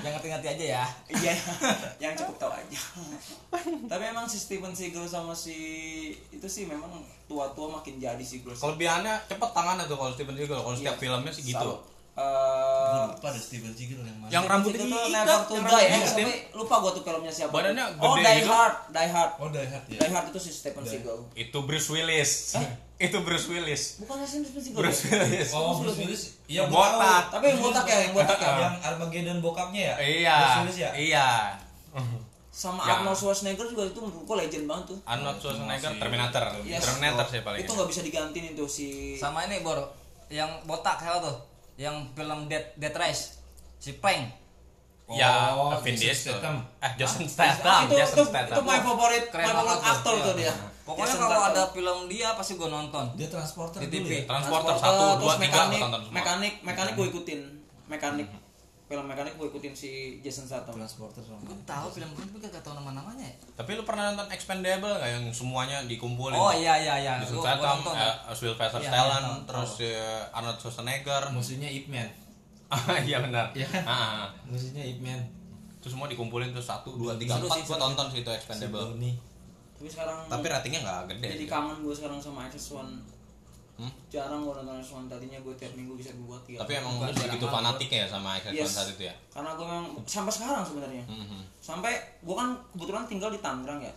[0.00, 1.32] yang ngerti-ngerti aja ya Iya,
[1.98, 2.80] yang cukup tahu aja.
[3.84, 5.56] Tapi emang si Steven Seagal sama si
[6.28, 6.88] itu sih memang
[7.24, 8.52] tua-tua makin jadi sih gue.
[8.52, 10.60] Kelebihannya cepet tangannya tuh kalau Steven Seagal.
[10.60, 11.02] Kalau setiap Iya.
[11.02, 11.70] filmnya sih gitu.
[12.14, 16.14] Eh, lupa ada Steven Seagal yang mana Yang rambutnya itu Never to Die, eh, diikat.
[16.14, 17.50] tapi lupa gua tuh filmnya siapa.
[17.50, 18.48] Badannya oh, gede Die gitu.
[18.48, 19.32] Hard, Die Hard.
[19.34, 21.18] oh Die Hard ya Die Hard itu si Stephen Seagal.
[21.34, 22.30] Itu Bruce Willis.
[23.10, 23.82] Itu Bruce Willis.
[23.98, 24.78] Bukannya si Stephen Seagal.
[24.78, 25.10] Bruce ya?
[25.10, 25.48] Willis.
[25.50, 27.34] oh Bruce Willis iya botak.
[27.34, 28.52] Tapi yang botak ya, yang botak ya.
[28.62, 30.36] yang Armageddon bokapnya ya Iya.
[30.38, 31.26] Bruce Willis ya Iya.
[32.54, 33.02] Sama Ya.
[33.02, 34.98] Arnold Schwarzenegger juga itu menurut gua legend banget tuh.
[35.02, 36.44] Arnold Schwarzenegger Terminator.
[36.62, 36.86] Yes.
[36.86, 37.58] Terminator sih paling.
[37.58, 38.86] Itu nggak bisa digantiin itu si
[39.18, 39.82] sama ini Bor
[40.30, 41.34] yang botak siapa tuh
[41.76, 43.38] yang film Dead Dead Race
[43.76, 44.42] si Prank
[45.06, 46.56] Ya, Oh, Vin Jason Diesel.
[46.80, 47.84] Eh, Jason Statham.
[47.84, 48.56] itu, Jason itu, Statham.
[48.56, 50.54] itu my favorit, Keren my favorite aktor tuh dia.
[50.80, 51.52] pokoknya Jason kalau Statham.
[51.52, 54.10] ada film dia pasti gue nonton dia transporter Di dulu TV.
[54.10, 56.14] ya Transporter Transporter, 1, 2, terus 3 mekanik, tonton semua.
[56.14, 57.40] mekanik, mekanik gue ikutin,
[57.84, 58.28] mekanik,
[58.84, 60.76] film mekanik gue ikutin si Jason Statham.
[60.76, 64.10] transporter sama gue tahu film ini tapi gak tahu nama namanya ya Tapi lu pernah
[64.10, 66.32] nonton Expendable nggak yang semuanya dikumpulin?
[66.32, 67.94] oh iya iya iya Jason Gua- gua Statham, nonton.
[67.96, 71.22] eh, Sylvester Iya, Stallone, iya, terus eh, Arnold Schwarzenegger.
[71.30, 72.08] musuhnya Ip Man
[72.66, 73.46] Ah, Iya benar.
[73.52, 73.68] Iya.
[73.82, 74.28] Ah, ah.
[74.44, 75.20] musuhnya Ip Man
[75.78, 77.60] Terus semua dikumpulin tuh satu, dua, tiga, empat.
[77.62, 77.76] seru.
[77.78, 78.96] tonton sih itu Expendable.
[79.74, 81.28] Tapi sekarang Tapi ratingnya nggak gede.
[81.34, 82.88] jadi kangen gue sekarang sama XS1
[83.74, 83.90] Hmm?
[84.06, 87.42] jarang gue nonton XS1 tadinya gue tiap minggu bisa buat tiga Tapi emang lu segitu
[87.44, 88.70] fanatiknya ya sama XS1 Yes.
[88.70, 89.14] saat itu ya?
[89.28, 91.40] karena gue memang sampai sekarang sebenarnya Mhm.
[91.58, 93.90] sampai gue kan kebetulan tinggal di Tangerang ya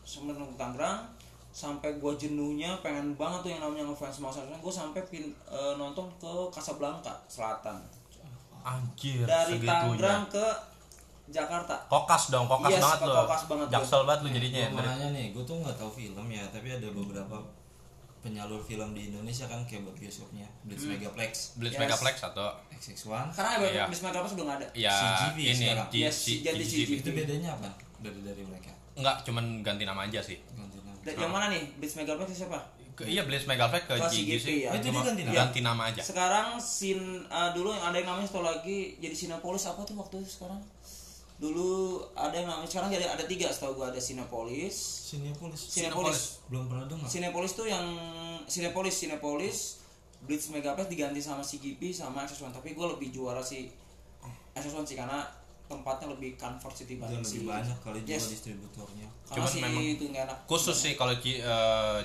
[0.00, 0.98] sampai di Tangerang
[1.48, 5.74] sampai gue jenuhnya pengen banget tuh yang namanya ngefans sama XS1 gue sampai pin, eh,
[5.76, 7.78] nonton ke Casablanca Selatan
[8.60, 9.70] Anjir, dari segitunya.
[9.72, 10.46] Tangerang ke
[11.28, 13.14] Jakarta Kokas dong, kokas Yes, banget lo.
[13.22, 13.66] kokas banget.
[13.70, 14.60] Jaksel banget lu jadinya.
[14.68, 17.36] gue ya, nanya nih gue tuh nggak tahu film ya tapi ada beberapa
[18.22, 21.80] penyalur film di Indonesia kan kayak buat bioskopnya Blitz Megaplex Blitz Yes.
[21.82, 23.84] Megaplex atau XX1 karena ya Iya.
[23.86, 25.86] Bis Megaplex udah gak ada ya CGV ini sekarang.
[25.88, 26.62] G- Yes, ganti GGV.
[26.64, 26.90] CGV.
[26.96, 27.68] itu bedanya apa
[27.98, 30.38] dari dari mereka Enggak, cuman ganti nama aja sih.
[30.48, 32.58] ganti nama Da- yang mana nih Bis Megaplex siapa
[32.92, 34.56] Ke, iya Blitz Megaplex ke CGV sih.
[34.62, 34.70] ya.
[34.70, 35.34] Oh, Cuma ganti nama?
[35.34, 35.98] ganti nama aja.
[35.98, 40.20] sekarang sin eh, dulu yang ada yang namanya satu lagi jadi Sinopolis apa tuh waktu
[40.20, 40.60] itu sekarang
[41.42, 41.70] dulu
[42.14, 45.58] ada yang namanya sekarang jadi ada tiga setahu gua ada Sinopolis Cinepolis.
[45.66, 46.20] Cinepolis.
[46.46, 47.02] belum pernah dengar.
[47.04, 47.82] Cinepolis tuh yang
[48.46, 49.58] Cinepolis Cinepolis
[50.22, 53.66] Blitz Megaplex diganti sama CGP sama XS1 tapi gue lebih juara si
[54.54, 55.26] XS1 sih karena
[55.66, 58.24] tempatnya lebih comfort sih dan dibanding lebih banyak kali juga Yes.
[58.30, 59.08] distributornya.
[59.24, 60.38] Karena Cuman si memang itu enak.
[60.44, 61.42] Khusus sih kalau G,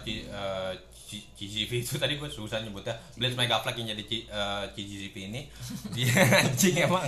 [0.02, 0.72] G- eh,
[1.08, 5.42] GGV itu tadi gue susah nyebutnya Blitz Megaplex yang jadi G, eh, GGV ini
[5.96, 7.08] dia anjing emang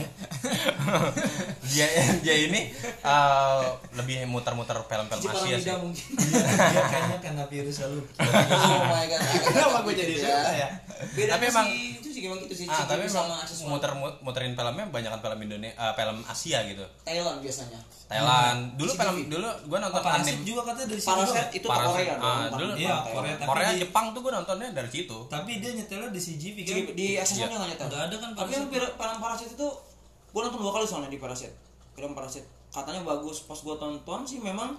[1.65, 1.87] dia
[2.19, 3.61] dia ini eh,
[3.93, 5.71] lebih muter-muter film-film Asia sih.
[5.75, 6.05] mungkin
[6.71, 10.69] dia kayaknya kena virus lalu oh my god Kenapa gue jadi susah ya?
[11.09, 14.85] beda Tapi emang- itu sih emang gitu sih Ah, tapi sama XS1 muter muterin filmnya
[14.87, 16.83] banyak film Indonesia film Asia gitu.
[17.01, 18.59] Thailand biasanya Thailand.
[18.75, 18.99] Dulu CGV.
[18.99, 21.01] film dulu gue nonton apa anime juga katanya dari
[21.39, 21.53] doang.
[21.53, 21.67] itu.
[21.69, 22.95] Korea Ah, dulu- Iya.
[23.05, 23.33] Korea.
[23.35, 25.17] Tapi Korea Jepang tuh gue nontonnya dari situ.
[25.25, 26.75] tapi dia nyetelnya di CGV kan?
[26.93, 27.45] Di XS1 Iya.
[27.49, 27.87] nggak nyetel.
[27.87, 29.67] Nggak ada kan tapi yang film Paraset itu
[30.29, 31.53] gue nonton dua kali soalnya di Paraset
[31.91, 33.43] film Paraset katanya bagus.
[33.43, 34.77] Pas gua tonton sih memang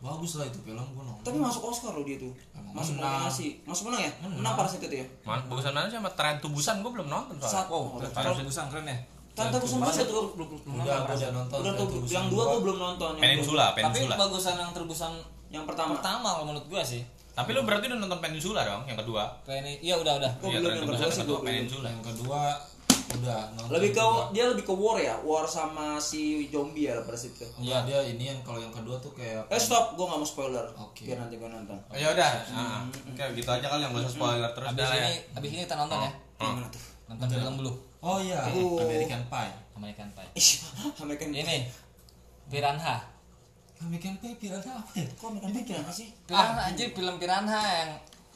[0.00, 1.22] bagus lah itu film gue nonton.
[1.22, 2.32] Tapi masuk Oscar loh dia tuh.
[2.50, 3.20] Emang masuk menang.
[3.20, 3.48] nominasi.
[3.62, 4.12] Masuk menang ya?
[4.18, 4.54] Menang.
[4.56, 5.06] Parasite itu ya?
[5.22, 5.96] Man, bagusan mana sih?
[5.96, 7.68] Sama Tren Tubusan gue belum nonton soalnya.
[7.68, 8.98] oh, Kalau busan keren ya.
[9.30, 12.78] Tante Busan gua udah tuh udah gue udah nonton udah tuh yang dua gua belum
[12.78, 14.14] nonton yang Peninsula, Tapi Peninsula.
[14.18, 15.12] bagusan yang terbusan
[15.50, 15.94] yang pertama.
[15.96, 17.02] pertama kalau menurut gua sih.
[17.32, 19.24] Tapi lu berarti udah nonton Peninsula dong, yang kedua.
[19.42, 20.30] Penny, iya udah udah.
[20.36, 21.38] Gua Iya, belum yang kedua yang sih, gua.
[21.40, 21.86] Peninsula.
[21.88, 22.40] yang kedua
[23.10, 24.30] udah nonton lebih ke juga.
[24.30, 28.24] dia lebih ke war ya war sama si zombie ya Parasite itu Enggak, dia ini
[28.24, 31.02] yang kalau yang kedua tuh kayak eh stop gua nggak mau spoiler Oke.
[31.04, 32.30] biar nanti gua nonton Oh, ya udah.
[32.48, 35.02] Nah, Oke, gitu aja kali yang gak usah spoiler terus Abis lah ya.
[35.04, 36.10] ini abis ini kita nonton ya.
[36.38, 37.72] gimana tuh Nonton film dulu.
[37.98, 38.78] oh iya Oh.
[38.78, 40.30] American Pie American Pie.
[40.32, 40.48] Ih,
[41.00, 41.56] American Ini
[42.46, 42.96] Piranha.
[43.80, 47.90] American Pie pirata apa ya kok American Pie gimana sih Piranha anjir film Piranha yang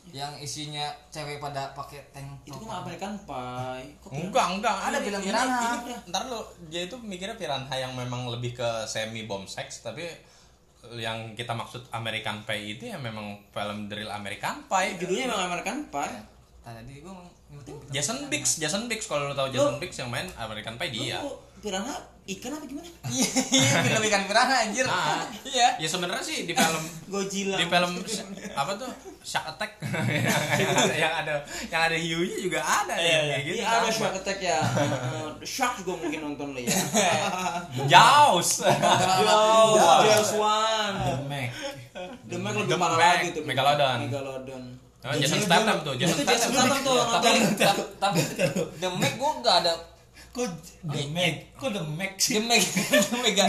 [0.07, 2.65] yang isinya cewek pada pakai tank itu top.
[2.67, 4.77] kan American Pie kok Enggak, enggak.
[4.83, 5.61] Ada Ini- film ini- piranha.
[5.79, 10.05] ini- Ntar lu dia itu mikirnya piranha yang memang lebih ke semi bomb sex, tapi
[10.95, 14.97] yang kita maksud American Pie itu ya memang film drill American Pie.
[14.99, 16.21] judulnya emang American Pie
[16.63, 18.31] Tadi gua mau nyebutin film Jason Piranha.
[18.31, 21.17] Biggs, Jason Biggs kalau lu tahu Jason Biggs yang main American Pie dia.
[21.19, 23.29] Lu piranha ikan apa gimana Iya,
[23.85, 24.89] film ikan piranha anjir.
[24.89, 25.29] Ah.
[25.45, 25.77] Iya.
[25.77, 27.91] Ya sebenarnya sih di film Godzilla di film
[28.51, 28.89] apa tuh
[29.21, 29.77] Shark Attack
[30.57, 31.35] yang ada yang ada
[31.69, 33.57] yang ada hiunya juga ada ya kayak gitu.
[33.59, 33.89] Iya ada.
[33.93, 36.73] Shark Attack ya Eh, Shark juga mungkin nonton lo ya
[37.93, 38.65] Jaws.
[38.65, 41.49] Jaws Jaws One The Meg
[42.25, 43.99] The Meg lebih parah lagi tuh Megalodon.
[44.09, 44.65] Megalodon
[45.05, 46.49] Oh, Jason Statham tuh, Jason Statham.
[46.81, 46.97] Tuh
[48.01, 48.21] Tapi
[48.81, 49.73] The Meg gua enggak ada
[50.35, 50.51] kok
[50.83, 52.35] The Meg kok The Meg sih?
[52.35, 52.61] The Meg
[52.91, 53.45] The Mega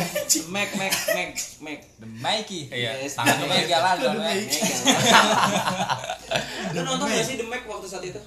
[0.47, 1.29] Meg Meg Meg
[1.59, 2.61] Meg The Mikey.
[2.69, 3.11] Iya, Yes.
[3.11, 4.37] The tangannya Megalodon eh.
[6.71, 8.19] Lu nonton gak sih The Meg waktu saat itu?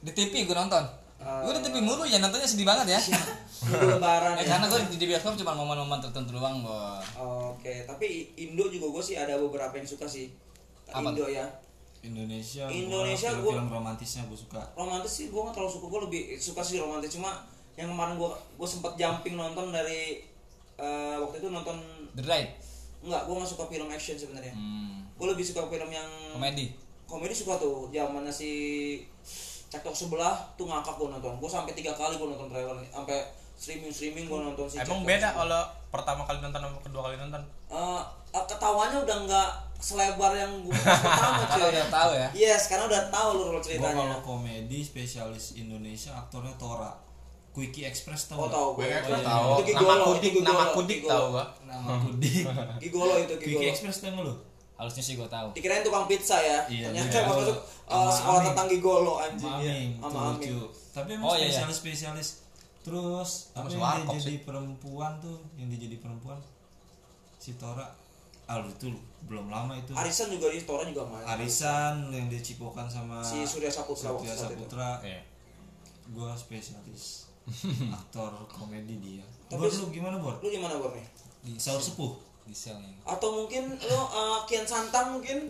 [0.00, 0.82] Di TV gua nonton.
[1.16, 2.98] Gua di TV mulu ya nontonnya sedih banget ya.
[3.00, 4.42] Minggu lebaran Ya, ya.
[4.50, 7.02] karena gua di bioskop cuma momen-momen tertentu doang, Bos.
[7.16, 10.28] Oke, tapi Indo juga gue sih ada beberapa yang suka sih.
[10.90, 11.08] Apa?
[11.08, 11.46] Indo ya.
[12.02, 14.58] Indonesia Indonesia gua- film romantisnya gue suka.
[14.74, 15.86] Romantis sih gue gak terlalu suka.
[15.86, 17.14] Gue lebih suka sih romantis.
[17.14, 17.30] Cuma
[17.74, 20.20] yang kemarin gue gue sempat jumping nonton dari
[20.74, 21.76] eh, waktu itu nonton
[22.12, 22.52] The Ride.
[23.00, 25.02] enggak gue gak suka film action sebenarnya Hmm.
[25.12, 26.70] gue lebih suka film yang Komedi.
[27.04, 28.50] komedi suka tuh zamannya si
[29.68, 33.18] cektok sebelah tuh ngakak gue nonton gue sampai tiga kali gue nonton trailer sampai
[33.54, 35.32] streaming streaming gue nonton si Emang beda Sebelah.
[35.34, 37.42] kalau pertama kali nonton sama kedua kali nonton?
[37.68, 42.28] Eh, eh, ketawanya udah nggak selebar yang gue pertama cuy udah tahu ya.
[42.34, 46.92] yes karena udah tahu lu gue ceritanya kalau komedi spesialis Indonesia aktornya Tora
[47.52, 49.48] Quickie Express tau oh tahu gue Gue itu tahu.
[49.60, 51.12] Gigolo, Nama Kudik, nama Kudik Gigolo.
[51.12, 51.44] tahu gua.
[51.62, 52.44] nama Kudik
[52.82, 54.34] Gigolo itu Quickie Gigolo Express tau nggak lu?
[54.72, 55.48] Harusnya sih gua tahu.
[55.52, 56.58] dikirain tukang pizza ya?
[56.66, 57.22] Iya, ternyata iya.
[57.22, 59.46] emang masuk uh, sekolah tentang Gigolo anjing.
[59.46, 59.74] Sama ya.
[60.02, 60.58] Sama lucu.
[60.90, 61.50] Tapi emang Oh, iya, iya.
[61.52, 62.28] spesialis spesialis
[62.82, 64.42] terus apa yang dia jadi sih.
[64.42, 65.38] perempuan tuh?
[65.54, 66.38] Yang dia jadi perempuan?
[67.36, 67.86] Si Tora.
[68.42, 68.90] Ah itu
[69.22, 69.94] belum lama itu.
[69.94, 71.22] Arisan juga di Tora juga main.
[71.30, 74.34] Arisan yang dia cipokan sama si Surya Saputra itu.
[74.34, 74.98] Saputra.
[75.00, 75.20] Iya.
[76.02, 77.21] gue spesialis
[77.90, 80.34] aktor komedi dia Tapi- Bor lu gimana Bor?
[80.38, 81.06] lu gimana Bor nih
[81.42, 82.14] Di Saur sepuh?
[82.42, 82.90] di selnya.
[83.04, 85.46] atau mungkin lu uh, Kian Santang mungkin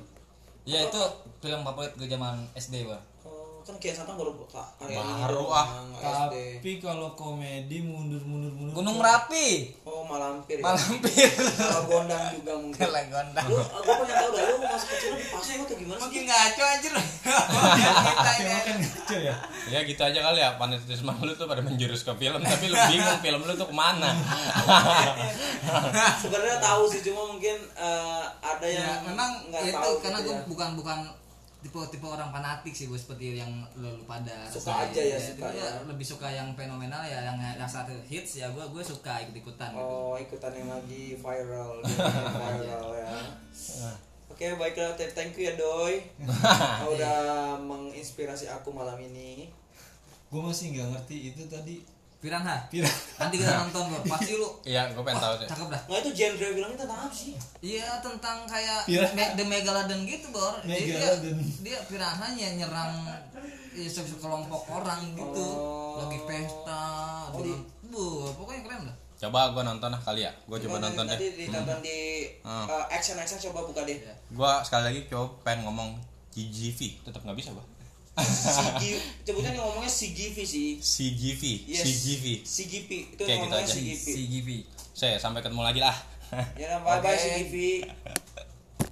[0.63, 1.01] Ya itu
[1.39, 3.03] film favorit gue zaman SD, Bang.
[3.63, 5.67] Kan Kian Santang baru ka- karya ini Baru, ah.
[5.97, 9.71] Tapi kalau komedi mundur-mundur mundur Gunung Merapi.
[9.87, 11.31] oh Malampir ya Malampir.
[11.31, 13.47] Kalau Gondang juga mungkin Kele gondang.
[13.47, 16.05] lu uh, gue pengen tahu dah lu masa kecil lu di pasar atau gimana sih
[16.05, 16.93] Makin ngaco anjir.
[16.93, 19.35] kan ngaco ya?
[19.71, 23.21] Ya gitu aja kali ya fanatisme lu tuh pada menjurus ke film tapi lu bingung
[23.21, 24.11] film lu tuh ke mana.
[26.19, 30.29] sebenarnya tahu sih cuma mungkin uh, ada yang ya memang nggak itu tahu karena gitu
[30.29, 30.43] gue ya.
[30.49, 30.99] bukan bukan
[31.63, 35.47] tipe tipe orang fanatik sih gue seperti yang lo, lo pada Suka aja ya, suka
[35.47, 35.71] Jadi ya.
[35.87, 39.71] lebih suka yang fenomenal ya yang yang satu hits ya gue gue suka ikut ikutan
[39.71, 39.79] gitu.
[39.81, 42.03] Oh ikutan yang lagi viral, gitu,
[42.35, 43.15] viral ya.
[44.27, 46.03] Oke baiklah, th- thank you ya Doi.
[46.83, 49.47] Kau udah menginspirasi aku malam ini.
[50.27, 51.85] Gue masih nggak ngerti itu tadi
[52.23, 52.95] Piranha Piranha.
[53.19, 55.49] nanti kita nonton bro pasti lu Iya, gue pengen tahu sih.
[55.49, 57.35] cakep dah Nggak itu genre filmnya tentang apa sih?
[57.61, 59.13] Iya tentang kayak Piranha.
[59.13, 61.37] Me- The Megalodon gitu bor Jadi dia, Megalodon.
[61.61, 62.95] dia piranhanya nyerang
[63.73, 65.99] ya, se- sekelompok orang gitu Oh.
[65.99, 66.83] lagi pesta
[67.29, 70.33] Oh, dengan, Bu, pokoknya keren dah Coba gue nonton lah kali ya.
[70.45, 71.15] Gue coba Coba nonton deh.
[71.15, 72.67] ditonton di Hmm.
[72.67, 73.95] uh, action action coba buka deh.
[73.97, 74.15] Iya.
[74.29, 75.95] Gue sekali lagi coba pengen ngomong
[76.29, 77.03] GGV.
[77.03, 77.63] Tetap nggak bisa gue.
[78.13, 80.69] CG, sebutnya ngomongnya CGV sih.
[80.77, 81.43] CGV.
[81.65, 81.81] Yes.
[81.89, 82.25] CGV.
[82.45, 83.73] CGV itu Kayak gitu ngomongnya aja.
[83.73, 84.05] CGV.
[84.05, 84.49] CGV
[84.93, 85.97] Saya sampai ketemu lagi lah.
[86.61, 87.17] Ya bye bye Oke.
[87.17, 87.55] CGV.